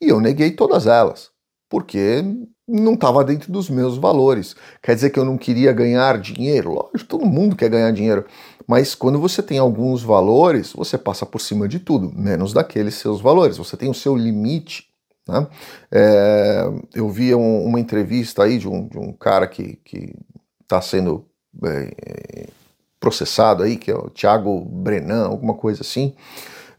E 0.00 0.08
eu 0.08 0.20
neguei 0.20 0.52
todas 0.52 0.86
elas, 0.86 1.30
porque 1.68 2.24
não 2.66 2.94
estava 2.94 3.24
dentro 3.24 3.52
dos 3.52 3.68
meus 3.68 3.98
valores. 3.98 4.54
Quer 4.82 4.94
dizer 4.94 5.10
que 5.10 5.18
eu 5.18 5.24
não 5.24 5.36
queria 5.36 5.72
ganhar 5.72 6.18
dinheiro? 6.18 6.72
Lógico, 6.72 7.08
todo 7.08 7.26
mundo 7.26 7.56
quer 7.56 7.68
ganhar 7.68 7.90
dinheiro. 7.92 8.24
Mas 8.66 8.94
quando 8.94 9.18
você 9.18 9.42
tem 9.42 9.58
alguns 9.58 10.02
valores, 10.02 10.72
você 10.72 10.96
passa 10.96 11.26
por 11.26 11.40
cima 11.40 11.68
de 11.68 11.78
tudo, 11.78 12.12
menos 12.14 12.52
daqueles 12.52 12.94
seus 12.94 13.20
valores. 13.20 13.56
Você 13.56 13.76
tem 13.76 13.90
o 13.90 13.94
seu 13.94 14.16
limite. 14.16 14.88
Né? 15.28 15.46
É, 15.90 16.70
eu 16.94 17.08
vi 17.08 17.34
um, 17.34 17.64
uma 17.64 17.80
entrevista 17.80 18.44
aí 18.44 18.58
de 18.58 18.68
um, 18.68 18.88
de 18.88 18.98
um 18.98 19.12
cara 19.12 19.46
que 19.46 19.78
está 20.62 20.80
sendo 20.80 21.24
é, 21.64 22.46
processado 22.98 23.62
aí, 23.62 23.76
que 23.76 23.90
é 23.90 23.94
o 23.94 24.08
Thiago 24.08 24.60
Brenan, 24.60 25.26
alguma 25.26 25.54
coisa 25.54 25.82
assim. 25.82 26.14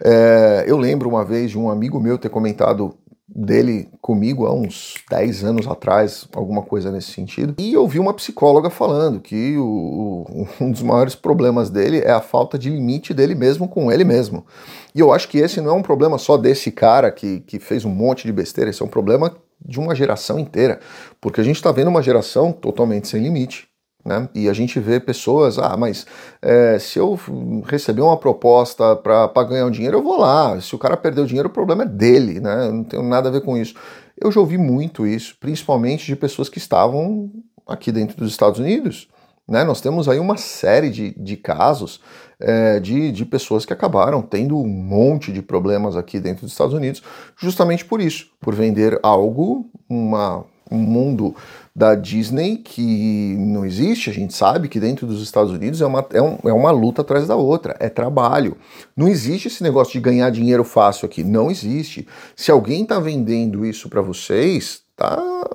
É, 0.04 0.64
eu 0.68 0.78
lembro 0.78 1.08
uma 1.08 1.24
vez 1.24 1.52
de 1.52 1.58
um 1.58 1.70
amigo 1.70 2.00
meu 2.00 2.18
ter 2.18 2.30
comentado 2.30 2.96
dele 3.36 3.90
comigo 4.00 4.46
há 4.46 4.54
uns 4.54 4.96
10 5.10 5.44
anos 5.44 5.68
atrás, 5.68 6.28
alguma 6.36 6.62
coisa 6.62 6.92
nesse 6.92 7.12
sentido. 7.12 7.56
E 7.58 7.74
eu 7.74 7.88
vi 7.88 7.98
uma 8.00 8.14
psicóloga 8.14 8.70
falando 8.70 9.20
que 9.20 9.58
o, 9.58 10.26
um 10.62 10.72
dos 10.72 10.84
maiores 10.84 11.16
problemas 11.16 11.70
dele 11.70 12.00
é 12.00 12.12
a 12.12 12.22
falta 12.22 12.60
de 12.60 12.70
limite 12.70 13.14
dele 13.14 13.34
mesmo 13.34 13.68
com 13.68 13.92
ele 13.92 14.04
mesmo. 14.04 14.46
E 14.94 15.00
eu 15.00 15.12
acho 15.12 15.28
que 15.28 15.40
esse 15.40 15.60
não 15.60 15.72
é 15.72 15.74
um 15.74 15.82
problema 15.82 16.18
só 16.18 16.38
desse 16.38 16.72
cara 16.72 17.12
que, 17.12 17.40
que 17.42 17.60
fez 17.60 17.84
um 17.84 17.90
monte 17.90 18.26
de 18.26 18.32
besteira, 18.32 18.70
esse 18.70 18.82
é 18.82 18.86
um 18.86 18.90
problema 18.90 19.36
de 19.66 19.80
uma 19.80 19.96
geração 19.96 20.38
inteira. 20.38 20.80
Porque 21.20 21.42
a 21.42 21.44
gente 21.44 21.56
está 21.56 21.72
vendo 21.72 21.88
uma 21.88 22.04
geração 22.04 22.52
totalmente 22.52 23.08
sem 23.08 23.24
limite. 23.24 23.68
Né? 24.06 24.28
E 24.36 24.50
a 24.50 24.54
gente 24.54 24.80
vê 24.80 25.00
pessoas, 25.00 25.58
ah, 25.58 25.78
mas 25.78 26.06
é, 26.42 26.78
se 26.78 27.00
eu 27.00 27.18
receber 27.66 28.02
uma 28.02 28.18
proposta 28.18 28.96
para 28.98 29.44
ganhar 29.44 29.66
um 29.66 29.72
dinheiro, 29.72 29.98
eu 29.98 30.04
vou 30.04 30.18
lá. 30.18 30.60
Se 30.60 30.76
o 30.76 30.78
cara 30.78 30.98
perdeu 30.98 31.26
dinheiro, 31.26 31.48
o 31.48 31.52
problema 31.52 31.84
é 31.84 31.88
dele, 31.88 32.40
né? 32.42 32.68
Eu 32.68 32.74
não 32.74 32.84
tenho 32.84 33.04
nada 33.04 33.30
a 33.30 33.32
ver 33.32 33.42
com 33.42 33.58
isso. 33.58 33.76
Eu 34.20 34.32
já 34.32 34.40
ouvi 34.40 34.58
muito 34.58 35.08
isso, 35.08 35.38
principalmente 35.40 36.06
de 36.06 36.16
pessoas 36.16 36.50
que 36.50 36.58
estavam 36.58 37.32
aqui 37.66 37.92
dentro 37.92 38.18
dos 38.18 38.32
Estados 38.32 38.60
Unidos. 38.60 39.08
Né? 39.48 39.64
Nós 39.64 39.82
temos 39.82 40.08
aí 40.08 40.20
uma 40.20 40.38
série 40.38 40.90
de, 40.90 41.12
de 41.18 41.36
casos 41.36 42.00
é, 42.40 42.80
de, 42.80 43.12
de 43.12 43.26
pessoas 43.26 43.66
que 43.66 43.74
acabaram 43.74 44.22
tendo 44.22 44.58
um 44.58 44.68
monte 44.68 45.32
de 45.32 45.42
problemas 45.42 45.96
aqui 45.96 46.20
dentro 46.20 46.44
dos 46.44 46.52
Estados 46.52 46.74
Unidos, 46.74 47.02
justamente 47.38 47.86
por 47.86 48.02
isso, 48.02 48.28
por 48.40 48.54
vender 48.54 49.00
algo, 49.02 49.70
uma, 49.90 50.46
um 50.72 50.78
mundo 50.78 51.36
da 51.76 51.96
Disney 51.96 52.58
que 52.58 53.36
não 53.38 53.66
existe, 53.66 54.10
a 54.10 54.14
gente 54.14 54.34
sabe 54.34 54.68
que 54.68 54.80
dentro 54.80 55.08
dos 55.08 55.22
Estados 55.22 55.52
Unidos 55.52 55.82
é 55.82 55.86
uma, 55.86 56.06
é, 56.12 56.22
um, 56.22 56.38
é 56.46 56.54
uma 56.54 56.72
luta 56.72 57.02
atrás 57.02 57.28
da 57.28 57.36
outra, 57.36 57.76
é 57.80 57.90
trabalho. 57.90 58.56
Não 58.96 59.08
existe 59.08 59.48
esse 59.48 59.64
negócio 59.64 59.94
de 59.94 60.00
ganhar 60.00 60.30
dinheiro 60.30 60.64
fácil 60.64 61.06
aqui, 61.06 61.24
não 61.24 61.50
existe. 61.50 62.08
Se 62.36 62.52
alguém 62.52 62.84
está 62.84 63.00
vendendo 63.00 63.66
isso 63.66 63.90
para 63.90 64.02
vocês, 64.02 64.82
tá 64.96 65.50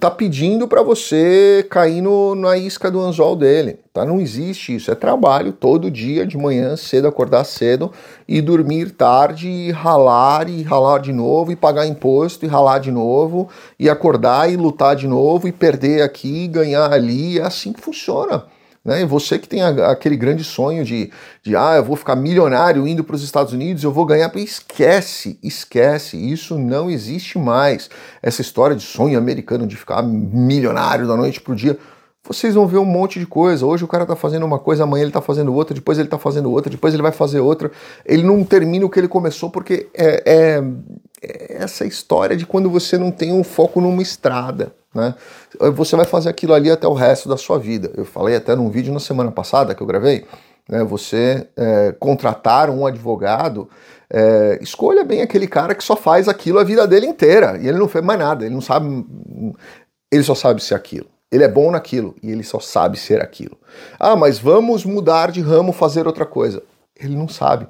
tá 0.00 0.10
pedindo 0.10 0.66
para 0.66 0.82
você 0.82 1.64
cair 1.70 2.00
no, 2.00 2.34
na 2.34 2.56
isca 2.56 2.90
do 2.90 3.00
anzol 3.00 3.36
dele, 3.36 3.78
tá? 3.92 4.04
Não 4.04 4.20
existe 4.20 4.74
isso, 4.74 4.90
é 4.90 4.96
trabalho 4.96 5.52
todo 5.52 5.90
dia 5.90 6.26
de 6.26 6.36
manhã 6.36 6.76
cedo 6.76 7.06
acordar 7.06 7.44
cedo 7.44 7.92
e 8.26 8.40
dormir 8.40 8.90
tarde 8.90 9.48
e 9.48 9.70
ralar 9.70 10.48
e 10.48 10.62
ralar 10.62 10.98
de 10.98 11.12
novo 11.12 11.52
e 11.52 11.56
pagar 11.56 11.86
imposto 11.86 12.44
e 12.44 12.48
ralar 12.48 12.80
de 12.80 12.90
novo 12.90 13.48
e 13.78 13.88
acordar 13.88 14.52
e 14.52 14.56
lutar 14.56 14.96
de 14.96 15.06
novo 15.06 15.46
e 15.46 15.52
perder 15.52 16.02
aqui, 16.02 16.48
ganhar 16.48 16.92
ali, 16.92 17.38
é 17.38 17.42
assim 17.42 17.72
que 17.72 17.80
funciona. 17.80 18.44
Né? 18.84 19.00
E 19.00 19.04
você 19.04 19.38
que 19.38 19.48
tem 19.48 19.62
a, 19.62 19.90
aquele 19.90 20.16
grande 20.16 20.44
sonho 20.44 20.84
de, 20.84 21.10
de, 21.42 21.56
ah, 21.56 21.76
eu 21.76 21.84
vou 21.84 21.96
ficar 21.96 22.14
milionário 22.14 22.86
indo 22.86 23.02
para 23.02 23.16
os 23.16 23.22
Estados 23.22 23.52
Unidos, 23.52 23.82
eu 23.82 23.90
vou 23.90 24.04
ganhar. 24.04 24.30
Esquece, 24.36 25.38
esquece, 25.42 26.16
isso 26.16 26.58
não 26.58 26.90
existe 26.90 27.38
mais. 27.38 27.88
Essa 28.22 28.42
história 28.42 28.76
de 28.76 28.82
sonho 28.82 29.16
americano 29.16 29.66
de 29.66 29.76
ficar 29.76 30.02
milionário 30.02 31.06
da 31.06 31.16
noite 31.16 31.40
para 31.40 31.52
o 31.52 31.56
dia. 31.56 31.78
Vocês 32.26 32.54
vão 32.54 32.66
ver 32.66 32.78
um 32.78 32.86
monte 32.86 33.18
de 33.18 33.26
coisa. 33.26 33.66
Hoje 33.66 33.84
o 33.84 33.88
cara 33.88 34.04
está 34.04 34.16
fazendo 34.16 34.46
uma 34.46 34.58
coisa, 34.58 34.84
amanhã 34.84 35.02
ele 35.02 35.10
está 35.10 35.20
fazendo 35.20 35.54
outra, 35.54 35.74
depois 35.74 35.98
ele 35.98 36.06
está 36.06 36.18
fazendo 36.18 36.50
outra, 36.50 36.70
depois 36.70 36.94
ele 36.94 37.02
vai 37.02 37.12
fazer 37.12 37.40
outra. 37.40 37.70
Ele 38.04 38.22
não 38.22 38.42
termina 38.44 38.84
o 38.84 38.90
que 38.90 38.98
ele 38.98 39.08
começou 39.08 39.50
porque 39.50 39.88
é, 39.94 40.22
é, 40.24 40.64
é 41.22 41.62
essa 41.62 41.86
história 41.86 42.34
de 42.34 42.46
quando 42.46 42.70
você 42.70 42.96
não 42.96 43.10
tem 43.10 43.30
um 43.32 43.44
foco 43.44 43.80
numa 43.80 44.02
estrada. 44.02 44.74
Né? 44.94 45.14
Você 45.74 45.96
vai 45.96 46.04
fazer 46.04 46.28
aquilo 46.28 46.54
ali 46.54 46.70
até 46.70 46.86
o 46.86 46.92
resto 46.92 47.28
da 47.28 47.36
sua 47.36 47.58
vida. 47.58 47.90
Eu 47.96 48.04
falei 48.04 48.36
até 48.36 48.54
num 48.54 48.70
vídeo 48.70 48.92
na 48.92 49.00
semana 49.00 49.30
passada 49.30 49.74
que 49.74 49.82
eu 49.82 49.86
gravei. 49.86 50.24
Né? 50.68 50.84
Você 50.84 51.48
é, 51.56 51.92
contratar 51.98 52.70
um 52.70 52.86
advogado, 52.86 53.68
é, 54.08 54.58
escolha 54.62 55.04
bem 55.04 55.22
aquele 55.22 55.48
cara 55.48 55.74
que 55.74 55.82
só 55.82 55.96
faz 55.96 56.28
aquilo 56.28 56.58
a 56.58 56.64
vida 56.64 56.86
dele 56.86 57.06
inteira 57.06 57.58
e 57.60 57.66
ele 57.66 57.78
não 57.78 57.88
fez 57.88 58.04
mais 58.04 58.18
nada. 58.18 58.44
Ele 58.44 58.54
não 58.54 58.60
sabe, 58.60 59.04
ele 60.12 60.22
só 60.22 60.34
sabe 60.34 60.62
ser 60.62 60.74
aquilo. 60.74 61.06
Ele 61.32 61.42
é 61.42 61.48
bom 61.48 61.70
naquilo 61.72 62.14
e 62.22 62.30
ele 62.30 62.44
só 62.44 62.60
sabe 62.60 62.96
ser 62.96 63.20
aquilo. 63.20 63.58
Ah, 63.98 64.14
mas 64.14 64.38
vamos 64.38 64.84
mudar 64.84 65.32
de 65.32 65.40
ramo, 65.40 65.72
fazer 65.72 66.06
outra 66.06 66.24
coisa. 66.24 66.62
Ele 66.96 67.16
não 67.16 67.26
sabe 67.26 67.66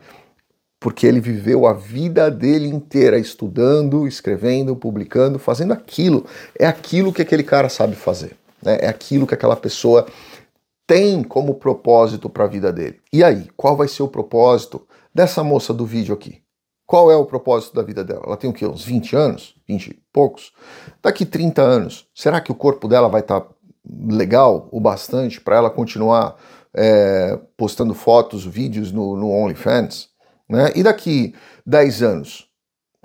porque 0.84 1.06
ele 1.06 1.18
viveu 1.18 1.66
a 1.66 1.72
vida 1.72 2.30
dele 2.30 2.68
inteira 2.68 3.18
estudando, 3.18 4.06
escrevendo, 4.06 4.76
publicando, 4.76 5.38
fazendo 5.38 5.72
aquilo. 5.72 6.26
É 6.58 6.66
aquilo 6.66 7.10
que 7.10 7.22
aquele 7.22 7.42
cara 7.42 7.70
sabe 7.70 7.96
fazer. 7.96 8.36
Né? 8.62 8.76
É 8.82 8.86
aquilo 8.86 9.26
que 9.26 9.32
aquela 9.32 9.56
pessoa 9.56 10.06
tem 10.86 11.22
como 11.22 11.54
propósito 11.54 12.28
para 12.28 12.44
a 12.44 12.48
vida 12.48 12.70
dele. 12.70 13.00
E 13.10 13.24
aí, 13.24 13.48
qual 13.56 13.78
vai 13.78 13.88
ser 13.88 14.02
o 14.02 14.08
propósito 14.08 14.86
dessa 15.14 15.42
moça 15.42 15.72
do 15.72 15.86
vídeo 15.86 16.14
aqui? 16.14 16.42
Qual 16.86 17.10
é 17.10 17.16
o 17.16 17.24
propósito 17.24 17.74
da 17.74 17.82
vida 17.82 18.04
dela? 18.04 18.24
Ela 18.26 18.36
tem 18.36 18.50
o 18.50 18.52
quê? 18.52 18.66
Uns 18.66 18.84
20 18.84 19.16
anos? 19.16 19.54
20 19.66 19.86
e 19.86 19.98
poucos? 20.12 20.52
Daqui 21.02 21.24
30 21.24 21.62
anos, 21.62 22.06
será 22.14 22.42
que 22.42 22.52
o 22.52 22.54
corpo 22.54 22.88
dela 22.88 23.08
vai 23.08 23.22
estar 23.22 23.40
tá 23.40 23.48
legal 24.06 24.68
o 24.70 24.78
bastante 24.78 25.40
para 25.40 25.56
ela 25.56 25.70
continuar 25.70 26.36
é, 26.74 27.38
postando 27.56 27.94
fotos, 27.94 28.44
vídeos 28.44 28.92
no, 28.92 29.16
no 29.16 29.30
OnlyFans? 29.30 30.12
Né? 30.48 30.72
E 30.74 30.82
daqui 30.82 31.34
10 31.66 32.02
anos, 32.02 32.48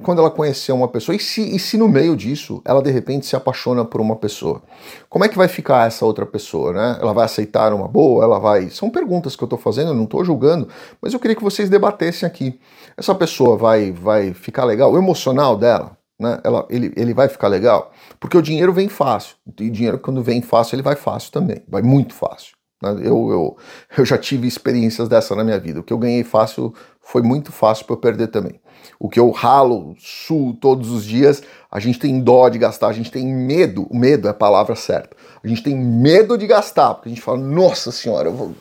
quando 0.01 0.19
ela 0.19 0.31
conhecer 0.31 0.71
uma 0.71 0.87
pessoa, 0.87 1.15
e 1.15 1.19
se, 1.19 1.41
e 1.55 1.59
se 1.59 1.77
no 1.77 1.87
meio 1.87 2.15
disso 2.15 2.61
ela 2.65 2.81
de 2.81 2.89
repente 2.89 3.25
se 3.25 3.35
apaixona 3.35 3.83
por 3.83 4.01
uma 4.01 4.15
pessoa, 4.15 4.61
como 5.09 5.25
é 5.25 5.29
que 5.29 5.37
vai 5.37 5.47
ficar 5.47 5.87
essa 5.87 6.05
outra 6.05 6.25
pessoa? 6.25 6.73
Né? 6.73 6.97
Ela 7.01 7.13
vai 7.13 7.25
aceitar 7.25 7.73
uma 7.73 7.87
boa? 7.87 8.23
Ela 8.23 8.39
vai. 8.39 8.69
São 8.69 8.89
perguntas 8.89 9.35
que 9.35 9.43
eu 9.43 9.45
estou 9.45 9.59
fazendo, 9.59 9.89
eu 9.89 9.95
não 9.95 10.05
estou 10.05 10.23
julgando, 10.23 10.67
mas 11.01 11.13
eu 11.13 11.19
queria 11.19 11.35
que 11.35 11.43
vocês 11.43 11.69
debatessem 11.69 12.27
aqui. 12.27 12.59
Essa 12.97 13.13
pessoa 13.15 13.57
vai, 13.57 13.91
vai 13.91 14.33
ficar 14.33 14.65
legal? 14.65 14.91
O 14.91 14.97
emocional 14.97 15.55
dela, 15.55 15.97
né? 16.19 16.39
Ela, 16.43 16.65
ele, 16.69 16.93
ele 16.95 17.13
vai 17.13 17.29
ficar 17.29 17.47
legal? 17.47 17.91
Porque 18.19 18.37
o 18.37 18.41
dinheiro 18.41 18.73
vem 18.73 18.89
fácil. 18.89 19.35
E 19.59 19.69
dinheiro, 19.69 19.99
quando 19.99 20.21
vem 20.21 20.41
fácil, 20.41 20.75
ele 20.75 20.83
vai 20.83 20.95
fácil 20.95 21.31
também. 21.31 21.63
Vai 21.67 21.81
muito 21.81 22.13
fácil. 22.13 22.59
Né? 22.81 22.91
Eu, 23.03 23.29
eu, 23.31 23.57
eu 23.97 24.05
já 24.05 24.17
tive 24.17 24.47
experiências 24.47 25.07
dessa 25.07 25.35
na 25.35 25.43
minha 25.43 25.59
vida. 25.59 25.79
O 25.79 25.83
que 25.83 25.93
eu 25.93 25.97
ganhei 25.97 26.23
fácil 26.23 26.73
foi 27.11 27.23
muito 27.23 27.51
fácil 27.51 27.85
para 27.85 27.95
eu 27.95 27.99
perder 27.99 28.27
também. 28.27 28.59
O 28.99 29.09
que 29.09 29.19
eu 29.19 29.31
ralo, 29.31 29.95
suo 29.97 30.53
todos 30.53 30.91
os 30.91 31.03
dias, 31.03 31.41
a 31.71 31.79
gente 31.79 31.97
tem 31.97 32.21
dó 32.21 32.47
de 32.49 32.59
gastar, 32.59 32.87
a 32.87 32.93
gente 32.93 33.11
tem 33.11 33.25
medo, 33.25 33.87
o 33.89 33.97
medo 33.97 34.27
é 34.27 34.31
a 34.31 34.33
palavra 34.33 34.75
certa. 34.75 35.17
A 35.43 35.47
gente 35.47 35.63
tem 35.63 35.75
medo 35.75 36.37
de 36.37 36.45
gastar, 36.45 36.93
porque 36.93 37.09
a 37.09 37.11
gente 37.11 37.21
fala, 37.21 37.39
nossa 37.39 37.91
senhora, 37.91 38.29
eu 38.29 38.33
vou, 38.33 38.51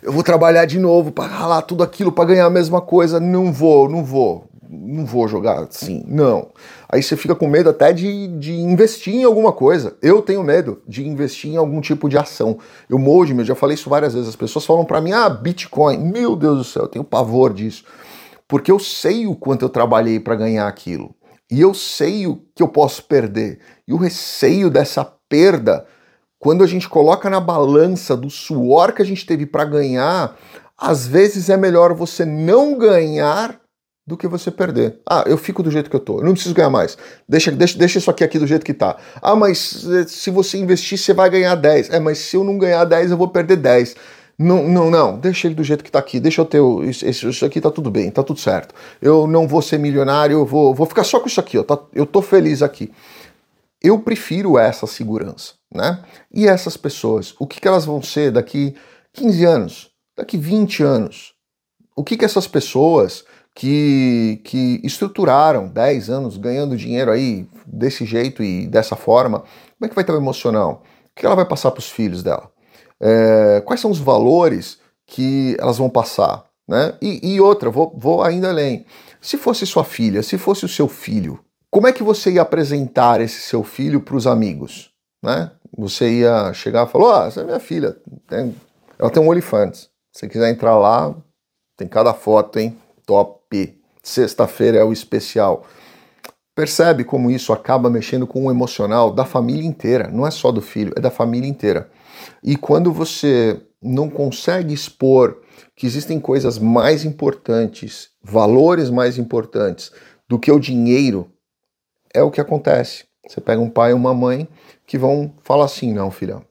eu 0.00 0.12
vou 0.12 0.22
trabalhar 0.22 0.64
de 0.64 0.78
novo 0.78 1.10
para 1.10 1.26
ralar 1.26 1.62
tudo 1.62 1.82
aquilo 1.82 2.12
para 2.12 2.26
ganhar 2.26 2.46
a 2.46 2.50
mesma 2.50 2.80
coisa. 2.80 3.18
Não 3.18 3.52
vou, 3.52 3.88
não 3.88 4.04
vou. 4.04 4.47
Não 4.68 5.06
vou 5.06 5.26
jogar 5.26 5.60
assim. 5.60 6.04
Não. 6.06 6.50
Aí 6.88 7.02
você 7.02 7.16
fica 7.16 7.34
com 7.34 7.48
medo 7.48 7.70
até 7.70 7.92
de, 7.92 8.28
de 8.38 8.52
investir 8.52 9.14
em 9.14 9.24
alguma 9.24 9.52
coisa. 9.52 9.96
Eu 10.02 10.20
tenho 10.20 10.42
medo 10.42 10.82
de 10.86 11.06
investir 11.06 11.50
em 11.52 11.56
algum 11.56 11.80
tipo 11.80 12.08
de 12.08 12.18
ação. 12.18 12.58
Eu 12.88 12.98
morro 12.98 13.26
de 13.26 13.34
medo, 13.34 13.46
já 13.46 13.54
falei 13.54 13.74
isso 13.74 13.88
várias 13.88 14.14
vezes. 14.14 14.28
As 14.28 14.36
pessoas 14.36 14.66
falam 14.66 14.84
para 14.84 15.00
mim, 15.00 15.12
ah, 15.12 15.28
Bitcoin. 15.28 15.98
Meu 15.98 16.36
Deus 16.36 16.58
do 16.58 16.64
céu, 16.64 16.82
eu 16.82 16.88
tenho 16.88 17.04
pavor 17.04 17.52
disso. 17.52 17.84
Porque 18.46 18.70
eu 18.70 18.78
sei 18.78 19.26
o 19.26 19.34
quanto 19.34 19.64
eu 19.64 19.68
trabalhei 19.68 20.20
para 20.20 20.36
ganhar 20.36 20.68
aquilo. 20.68 21.14
E 21.50 21.60
eu 21.60 21.72
sei 21.72 22.26
o 22.26 22.36
que 22.54 22.62
eu 22.62 22.68
posso 22.68 23.02
perder. 23.04 23.60
E 23.86 23.94
o 23.94 23.96
receio 23.96 24.68
dessa 24.68 25.04
perda, 25.28 25.86
quando 26.38 26.62
a 26.62 26.66
gente 26.66 26.88
coloca 26.88 27.30
na 27.30 27.40
balança 27.40 28.16
do 28.16 28.28
suor 28.28 28.92
que 28.92 29.00
a 29.00 29.04
gente 29.04 29.24
teve 29.24 29.46
para 29.46 29.64
ganhar, 29.64 30.36
às 30.76 31.06
vezes 31.06 31.48
é 31.48 31.56
melhor 31.56 31.94
você 31.94 32.24
não 32.24 32.76
ganhar 32.76 33.58
do 34.08 34.16
que 34.16 34.26
você 34.26 34.50
perder. 34.50 34.98
Ah, 35.08 35.24
eu 35.26 35.38
fico 35.38 35.62
do 35.62 35.70
jeito 35.70 35.88
que 35.88 35.96
eu 35.96 36.00
tô, 36.00 36.18
eu 36.18 36.24
não 36.24 36.32
preciso 36.32 36.54
ganhar 36.54 36.70
mais. 36.70 36.96
Deixa, 37.28 37.52
deixa, 37.52 37.78
deixa 37.78 37.98
isso 37.98 38.10
aqui, 38.10 38.24
aqui 38.24 38.38
do 38.38 38.46
jeito 38.46 38.64
que 38.64 38.74
tá. 38.74 38.96
Ah, 39.22 39.36
mas 39.36 39.86
eh, 39.88 40.04
se 40.08 40.30
você 40.30 40.58
investir, 40.58 40.98
você 40.98 41.12
vai 41.14 41.30
ganhar 41.30 41.54
10. 41.54 41.90
É, 41.90 42.00
mas 42.00 42.18
se 42.18 42.36
eu 42.36 42.42
não 42.42 42.58
ganhar 42.58 42.84
10, 42.84 43.10
eu 43.10 43.16
vou 43.16 43.28
perder 43.28 43.56
10. 43.56 43.94
Não, 44.38 44.68
não, 44.68 44.90
não, 44.90 45.18
deixa 45.18 45.48
ele 45.48 45.54
do 45.54 45.64
jeito 45.64 45.82
que 45.82 45.90
tá 45.90 45.98
aqui, 45.98 46.20
deixa 46.20 46.40
eu 46.40 46.44
ter 46.44 46.62
isso, 46.84 47.28
isso 47.28 47.44
aqui 47.44 47.60
tá 47.60 47.72
tudo 47.72 47.90
bem, 47.90 48.10
tá 48.10 48.22
tudo 48.22 48.38
certo. 48.38 48.74
Eu 49.02 49.26
não 49.26 49.48
vou 49.48 49.60
ser 49.60 49.78
milionário, 49.78 50.38
eu 50.38 50.46
vou, 50.46 50.72
vou 50.72 50.86
ficar 50.86 51.02
só 51.02 51.18
com 51.18 51.26
isso 51.26 51.40
aqui, 51.40 51.58
ó, 51.58 51.64
tá, 51.64 51.76
eu 51.92 52.06
tô 52.06 52.22
feliz 52.22 52.62
aqui. 52.62 52.92
Eu 53.82 53.98
prefiro 53.98 54.56
essa 54.56 54.86
segurança, 54.86 55.54
né? 55.74 56.00
E 56.32 56.46
essas 56.46 56.76
pessoas, 56.76 57.34
o 57.38 57.46
que, 57.46 57.60
que 57.60 57.66
elas 57.66 57.84
vão 57.84 58.00
ser 58.00 58.30
daqui 58.30 58.76
15 59.12 59.44
anos? 59.44 59.90
daqui 60.18 60.36
20 60.36 60.82
anos, 60.82 61.32
o 61.94 62.02
que, 62.02 62.16
que 62.16 62.24
essas 62.24 62.48
pessoas 62.48 63.24
que, 63.58 64.40
que 64.44 64.80
estruturaram 64.84 65.66
10 65.66 66.10
anos 66.10 66.36
ganhando 66.36 66.76
dinheiro 66.76 67.10
aí 67.10 67.44
desse 67.66 68.04
jeito 68.04 68.40
e 68.40 68.68
dessa 68.68 68.94
forma, 68.94 69.40
como 69.40 69.84
é 69.84 69.88
que 69.88 69.96
vai 69.96 70.04
estar 70.04 70.14
o 70.14 70.16
emocional? 70.16 70.84
O 71.06 71.20
que 71.20 71.26
ela 71.26 71.34
vai 71.34 71.44
passar 71.44 71.72
para 71.72 71.80
os 71.80 71.90
filhos 71.90 72.22
dela? 72.22 72.52
É, 73.00 73.60
quais 73.66 73.80
são 73.80 73.90
os 73.90 73.98
valores 73.98 74.78
que 75.04 75.56
elas 75.58 75.76
vão 75.76 75.90
passar? 75.90 76.44
Né? 76.68 76.94
E, 77.02 77.34
e 77.34 77.40
outra, 77.40 77.68
vou, 77.68 77.92
vou 77.98 78.22
ainda 78.22 78.48
além. 78.48 78.86
Se 79.20 79.36
fosse 79.36 79.66
sua 79.66 79.82
filha, 79.82 80.22
se 80.22 80.38
fosse 80.38 80.64
o 80.64 80.68
seu 80.68 80.86
filho, 80.86 81.40
como 81.68 81.88
é 81.88 81.92
que 81.92 82.04
você 82.04 82.30
ia 82.30 82.42
apresentar 82.42 83.20
esse 83.20 83.40
seu 83.40 83.64
filho 83.64 84.00
para 84.00 84.14
os 84.14 84.28
amigos? 84.28 84.92
Né? 85.20 85.50
Você 85.76 86.08
ia 86.20 86.52
chegar 86.52 86.86
e 86.86 86.90
falar: 86.92 87.24
oh, 87.24 87.26
essa 87.26 87.40
é 87.40 87.44
minha 87.44 87.58
filha, 87.58 87.96
tem, 88.28 88.54
ela 88.96 89.10
tem 89.10 89.20
um 89.20 89.28
OnlyFans. 89.28 89.90
Se 90.12 90.28
quiser 90.28 90.48
entrar 90.48 90.78
lá, 90.78 91.12
tem 91.76 91.88
cada 91.88 92.14
foto, 92.14 92.60
hein? 92.60 92.78
Top! 93.04 93.37
Sexta-feira 94.02 94.78
é 94.78 94.84
o 94.84 94.92
especial. 94.92 95.66
Percebe 96.54 97.04
como 97.04 97.30
isso 97.30 97.52
acaba 97.52 97.88
mexendo 97.88 98.26
com 98.26 98.46
o 98.46 98.50
emocional 98.50 99.12
da 99.12 99.24
família 99.24 99.66
inteira, 99.66 100.08
não 100.08 100.26
é 100.26 100.30
só 100.30 100.50
do 100.50 100.60
filho, 100.60 100.92
é 100.96 101.00
da 101.00 101.10
família 101.10 101.48
inteira. 101.48 101.90
E 102.42 102.56
quando 102.56 102.92
você 102.92 103.60
não 103.82 104.10
consegue 104.10 104.74
expor 104.74 105.40
que 105.76 105.86
existem 105.86 106.18
coisas 106.18 106.58
mais 106.58 107.04
importantes, 107.04 108.10
valores 108.22 108.90
mais 108.90 109.18
importantes 109.18 109.92
do 110.28 110.38
que 110.38 110.50
o 110.50 110.58
dinheiro, 110.58 111.30
é 112.12 112.22
o 112.22 112.30
que 112.30 112.40
acontece. 112.40 113.04
Você 113.28 113.40
pega 113.40 113.60
um 113.60 113.70
pai 113.70 113.92
e 113.92 113.94
uma 113.94 114.14
mãe 114.14 114.48
que 114.86 114.98
vão 114.98 115.32
falar 115.42 115.66
assim: 115.66 115.92
não, 115.92 116.10
filha, 116.10 116.42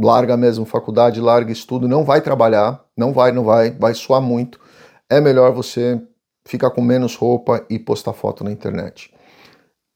larga 0.00 0.36
mesmo 0.36 0.64
faculdade, 0.64 1.20
larga 1.20 1.52
estudo, 1.52 1.88
não 1.88 2.04
vai 2.04 2.20
trabalhar, 2.20 2.82
não 2.96 3.12
vai, 3.12 3.32
não 3.32 3.44
vai, 3.44 3.70
vai 3.70 3.92
suar 3.92 4.22
muito. 4.22 4.58
É 5.10 5.20
melhor 5.20 5.52
você 5.52 6.00
ficar 6.44 6.70
com 6.70 6.80
menos 6.80 7.14
roupa 7.14 7.64
e 7.68 7.78
postar 7.78 8.12
foto 8.12 8.44
na 8.44 8.50
internet. 8.50 9.12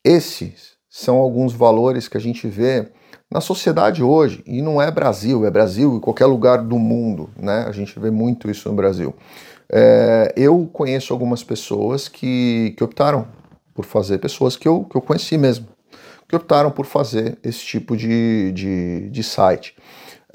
Esses 0.05 0.77
são 0.89 1.17
alguns 1.17 1.53
valores 1.53 2.09
que 2.09 2.17
a 2.17 2.21
gente 2.21 2.47
vê 2.47 2.89
na 3.31 3.41
sociedade 3.41 4.03
hoje, 4.03 4.43
e 4.47 4.63
não 4.63 4.81
é 4.81 4.91
Brasil, 4.91 5.45
é 5.45 5.51
Brasil 5.51 5.97
em 5.97 6.01
qualquer 6.01 6.27
lugar 6.27 6.63
do 6.63 6.79
mundo, 6.79 7.29
né? 7.37 7.65
A 7.67 7.73
gente 7.73 7.99
vê 7.99 8.11
muito 8.11 8.49
isso 8.49 8.69
no 8.69 8.77
Brasil. 8.77 9.15
É, 9.71 10.33
eu 10.37 10.69
conheço 10.73 11.13
algumas 11.13 11.43
pessoas 11.43 12.09
que, 12.09 12.73
que 12.77 12.85
optaram 12.85 13.27
por 13.75 13.85
fazer, 13.85 14.19
pessoas 14.19 14.57
que 14.57 14.69
eu, 14.69 14.85
que 14.85 14.97
eu 14.97 15.03
conheci 15.03 15.37
mesmo, 15.37 15.67
que 16.29 16.37
optaram 16.37 16.71
por 16.71 16.87
fazer 16.87 17.37
esse 17.43 17.65
tipo 17.65 17.97
de, 17.97 18.53
de, 18.53 19.11
de 19.11 19.23
site. 19.23 19.75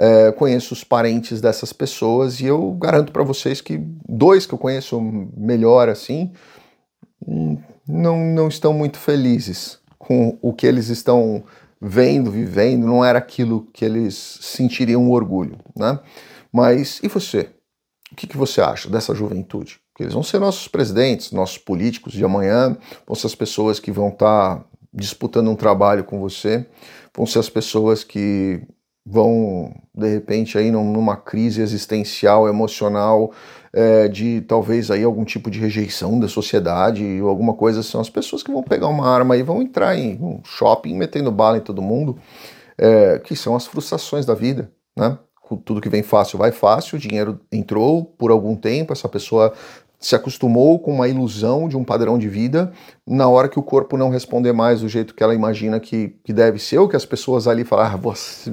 É, 0.04 0.32
conheço 0.32 0.74
os 0.74 0.84
parentes 0.84 1.40
dessas 1.40 1.72
pessoas 1.72 2.40
e 2.40 2.46
eu 2.48 2.72
garanto 2.72 3.12
para 3.12 3.22
vocês 3.22 3.62
que 3.62 3.78
dois 4.10 4.48
que 4.48 4.54
eu 4.54 4.58
conheço 4.58 5.00
melhor 5.38 5.90
assim 5.90 6.32
hum, 7.24 7.60
não, 7.88 8.18
não 8.18 8.48
estão 8.48 8.74
muito 8.74 8.98
felizes 8.98 9.78
com 10.00 10.40
o 10.42 10.54
que 10.54 10.66
eles 10.66 10.88
estão 10.90 11.44
vendo, 11.80 12.32
vivendo, 12.32 12.88
não 12.88 13.06
era 13.06 13.20
aquilo 13.20 13.68
que 13.74 13.84
eles 13.84 14.16
sentiriam 14.42 15.10
orgulho, 15.10 15.60
né? 15.76 16.00
Mas 16.52 17.00
e 17.04 17.08
você? 17.08 17.50
O 18.12 18.16
que, 18.16 18.28
que 18.28 18.38
você 18.38 18.62
acha 18.62 18.90
dessa 18.90 19.16
juventude? 19.16 19.80
Que 19.96 20.04
eles 20.04 20.14
vão 20.14 20.24
ser 20.24 20.40
nossos 20.40 20.68
presidentes, 20.68 21.32
nossos 21.32 21.58
políticos 21.58 22.14
de 22.14 22.24
amanhã, 22.24 22.78
vão 23.08 23.16
ser 23.16 23.28
as 23.28 23.36
pessoas 23.36 23.80
que 23.80 23.92
vão 23.92 24.10
estar 24.10 24.58
tá 24.58 24.66
disputando 24.94 25.50
um 25.50 25.56
trabalho 25.56 26.04
com 26.04 26.20
você, 26.20 26.68
vão 27.16 27.26
ser 27.26 27.40
as 27.40 27.50
pessoas 27.50 28.04
que 28.04 28.62
vão, 29.06 29.74
de 29.94 30.08
repente, 30.08 30.58
aí 30.58 30.72
numa 30.72 31.18
crise 31.18 31.62
existencial, 31.62 32.48
emocional, 32.48 33.32
é, 33.74 34.08
de 34.08 34.42
talvez 34.42 34.92
aí 34.92 35.04
algum 35.04 35.24
tipo 35.24 35.50
de 35.50 35.60
rejeição 35.60 36.20
da 36.20 36.28
sociedade 36.28 37.22
ou 37.22 37.30
alguma 37.30 37.54
coisa, 37.54 37.82
são 37.82 38.02
as 38.02 38.10
pessoas 38.10 38.44
que 38.44 38.52
vão 38.52 38.64
pegar 38.64 38.88
uma 38.88 39.08
arma 39.08 39.38
e 39.38 39.44
vão 39.44 39.62
entrar 39.62 39.98
em 39.98 40.18
um 40.22 40.42
shopping 40.44 40.96
metendo 40.96 41.32
bala 41.32 41.58
em 41.58 41.62
todo 41.62 41.82
mundo, 41.82 42.18
é, 42.78 43.20
que 43.20 43.36
são 43.36 43.56
as 43.56 43.66
frustrações 43.66 44.26
da 44.26 44.34
vida, 44.34 44.72
né? 44.96 45.18
Tudo 45.66 45.82
que 45.82 45.90
vem 45.90 46.02
fácil 46.02 46.40
vai 46.40 46.52
fácil, 46.52 46.96
o 46.96 47.00
dinheiro 47.00 47.42
entrou 47.52 48.06
por 48.06 48.32
algum 48.32 48.56
tempo, 48.56 48.94
essa 48.94 49.10
pessoa 49.10 49.54
se 50.02 50.16
acostumou 50.16 50.80
com 50.80 50.92
uma 50.92 51.08
ilusão 51.08 51.70
de 51.70 51.78
um 51.78 51.84
padrão 51.84 52.18
de 52.18 52.28
vida, 52.28 52.74
na 53.08 53.30
hora 53.30 53.48
que 53.48 53.60
o 53.60 53.64
corpo 53.64 53.96
não 53.96 54.10
responder 54.10 54.52
mais 54.52 54.82
do 54.82 54.90
jeito 54.90 55.14
que 55.14 55.24
ela 55.24 55.36
imagina 55.36 55.80
que, 55.80 56.20
que 56.24 56.34
deve 56.34 56.58
ser, 56.58 56.80
ou 56.80 56.90
que 56.90 56.96
as 56.96 57.06
pessoas 57.06 57.48
ali 57.48 57.64
falam, 57.64 57.86
ah, 57.86 57.96
você, 57.96 58.52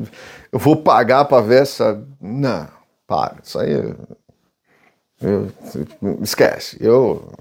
eu 0.53 0.59
vou 0.59 0.77
pagar 0.77 1.25
para 1.25 1.43
ver 1.43 1.63
essa. 1.63 2.07
Não, 2.21 2.69
para, 3.07 3.37
isso 3.43 3.59
aí. 3.59 3.73
Eu, 5.21 5.49
esquece. 6.23 6.77
Eu 6.81 7.33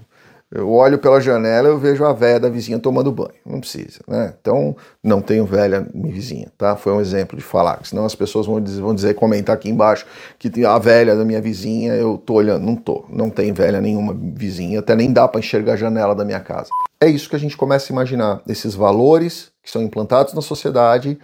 eu 0.49 0.71
olho 0.71 0.97
pela 0.97 1.19
janela 1.19 1.67
eu 1.67 1.77
vejo 1.77 2.05
a 2.05 2.13
velha 2.13 2.39
da 2.39 2.49
vizinha 2.49 2.79
tomando 2.79 3.11
banho. 3.11 3.33
Não 3.45 3.59
precisa, 3.59 3.99
né? 4.07 4.33
Então, 4.39 4.75
não 5.03 5.21
tenho 5.21 5.45
velha 5.45 5.85
minha 5.93 6.13
vizinha, 6.13 6.47
tá? 6.57 6.77
Foi 6.77 6.93
um 6.93 7.01
exemplo 7.01 7.37
de 7.37 7.43
falar, 7.43 7.81
senão 7.83 8.05
as 8.05 8.15
pessoas 8.15 8.45
vão 8.45 8.61
dizer, 8.61 8.81
vão 8.81 8.95
dizer, 8.95 9.13
comentar 9.15 9.53
aqui 9.53 9.69
embaixo 9.69 10.05
que 10.39 10.49
tem 10.49 10.63
a 10.63 10.77
velha 10.77 11.15
da 11.15 11.25
minha 11.25 11.41
vizinha, 11.41 11.93
eu 11.95 12.17
tô 12.17 12.35
olhando, 12.35 12.65
não 12.65 12.75
tô, 12.75 13.05
não 13.09 13.29
tem 13.29 13.51
velha 13.51 13.81
nenhuma 13.81 14.13
vizinha, 14.13 14.79
até 14.79 14.95
nem 14.95 15.11
dá 15.11 15.27
para 15.27 15.39
enxergar 15.39 15.73
a 15.73 15.77
janela 15.77 16.15
da 16.15 16.23
minha 16.23 16.39
casa. 16.39 16.69
É 16.99 17.09
isso 17.09 17.29
que 17.29 17.35
a 17.35 17.39
gente 17.39 17.57
começa 17.57 17.91
a 17.91 17.93
imaginar, 17.93 18.41
esses 18.47 18.73
valores 18.73 19.51
que 19.61 19.69
são 19.69 19.81
implantados 19.81 20.33
na 20.33 20.41
sociedade 20.41 21.19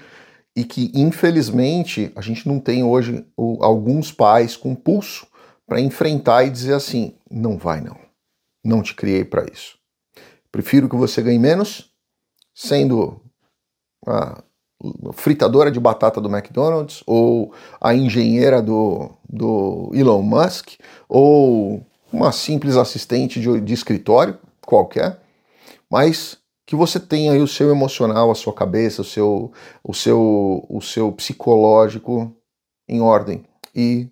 e 0.54 0.66
que, 0.66 0.92
infelizmente, 0.94 2.12
a 2.16 2.22
gente 2.22 2.46
não 2.48 2.60
tem 2.60 2.84
hoje 2.84 3.26
alguns 3.62 4.12
pais 4.12 4.58
com 4.58 4.76
pulso 4.76 5.26
para 5.66 5.80
enfrentar 5.80 6.44
e 6.44 6.50
dizer 6.50 6.74
assim: 6.74 7.16
não 7.32 7.58
vai 7.58 7.82
não 7.82 8.03
não 8.64 8.82
te 8.82 8.96
criei 8.96 9.26
para 9.26 9.46
isso. 9.52 9.78
Prefiro 10.52 10.88
que 10.88 10.96
você 10.96 11.22
ganhe 11.22 11.40
menos 11.40 11.92
sendo 12.54 13.20
a 14.06 14.44
fritadora 15.14 15.72
de 15.72 15.80
batata 15.80 16.20
do 16.20 16.30
McDonald's, 16.30 17.04
ou 17.08 17.54
a 17.80 17.96
engenheira 17.96 18.62
do, 18.62 19.12
do 19.28 19.90
Elon 19.94 20.22
Musk, 20.22 20.72
ou 21.08 21.86
uma 22.12 22.32
simples 22.32 22.76
assistente 22.76 23.40
de, 23.40 23.62
de 23.62 23.74
escritório 23.74 24.38
qualquer, 24.66 25.22
mas 25.90 26.38
que 26.66 26.76
você 26.76 27.00
tenha 27.00 27.34
aí 27.34 27.42
o 27.42 27.48
seu 27.48 27.70
emocional, 27.72 28.30
a 28.30 28.36
sua 28.36 28.54
cabeça, 28.54 29.02
o 29.02 29.06
seu, 29.06 29.52
o 29.84 29.94
seu, 29.94 30.66
o 30.70 30.82
seu 30.82 31.12
psicológico 31.12 32.36
em 32.88 33.02
ordem 33.02 33.44
e 33.76 34.10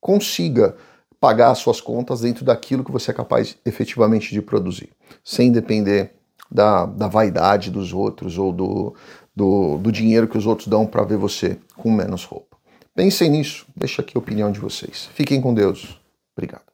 consiga 0.00 0.76
pagar 1.22 1.52
as 1.52 1.58
suas 1.58 1.80
contas 1.80 2.22
dentro 2.22 2.44
daquilo 2.44 2.82
que 2.82 2.90
você 2.90 3.12
é 3.12 3.14
capaz 3.14 3.56
efetivamente 3.64 4.32
de 4.32 4.42
produzir, 4.42 4.90
sem 5.22 5.52
depender 5.52 6.14
da, 6.50 6.84
da 6.84 7.06
vaidade 7.06 7.70
dos 7.70 7.92
outros 7.92 8.36
ou 8.38 8.52
do, 8.52 8.92
do, 9.34 9.78
do 9.78 9.92
dinheiro 9.92 10.26
que 10.26 10.36
os 10.36 10.48
outros 10.48 10.66
dão 10.66 10.84
para 10.84 11.04
ver 11.04 11.16
você 11.16 11.58
com 11.76 11.92
menos 11.92 12.24
roupa. 12.24 12.56
Pensem 12.92 13.30
nisso, 13.30 13.64
deixa 13.76 14.02
aqui 14.02 14.16
a 14.16 14.18
opinião 14.18 14.50
de 14.50 14.58
vocês. 14.58 15.08
Fiquem 15.14 15.40
com 15.40 15.54
Deus. 15.54 15.96
Obrigado. 16.36 16.71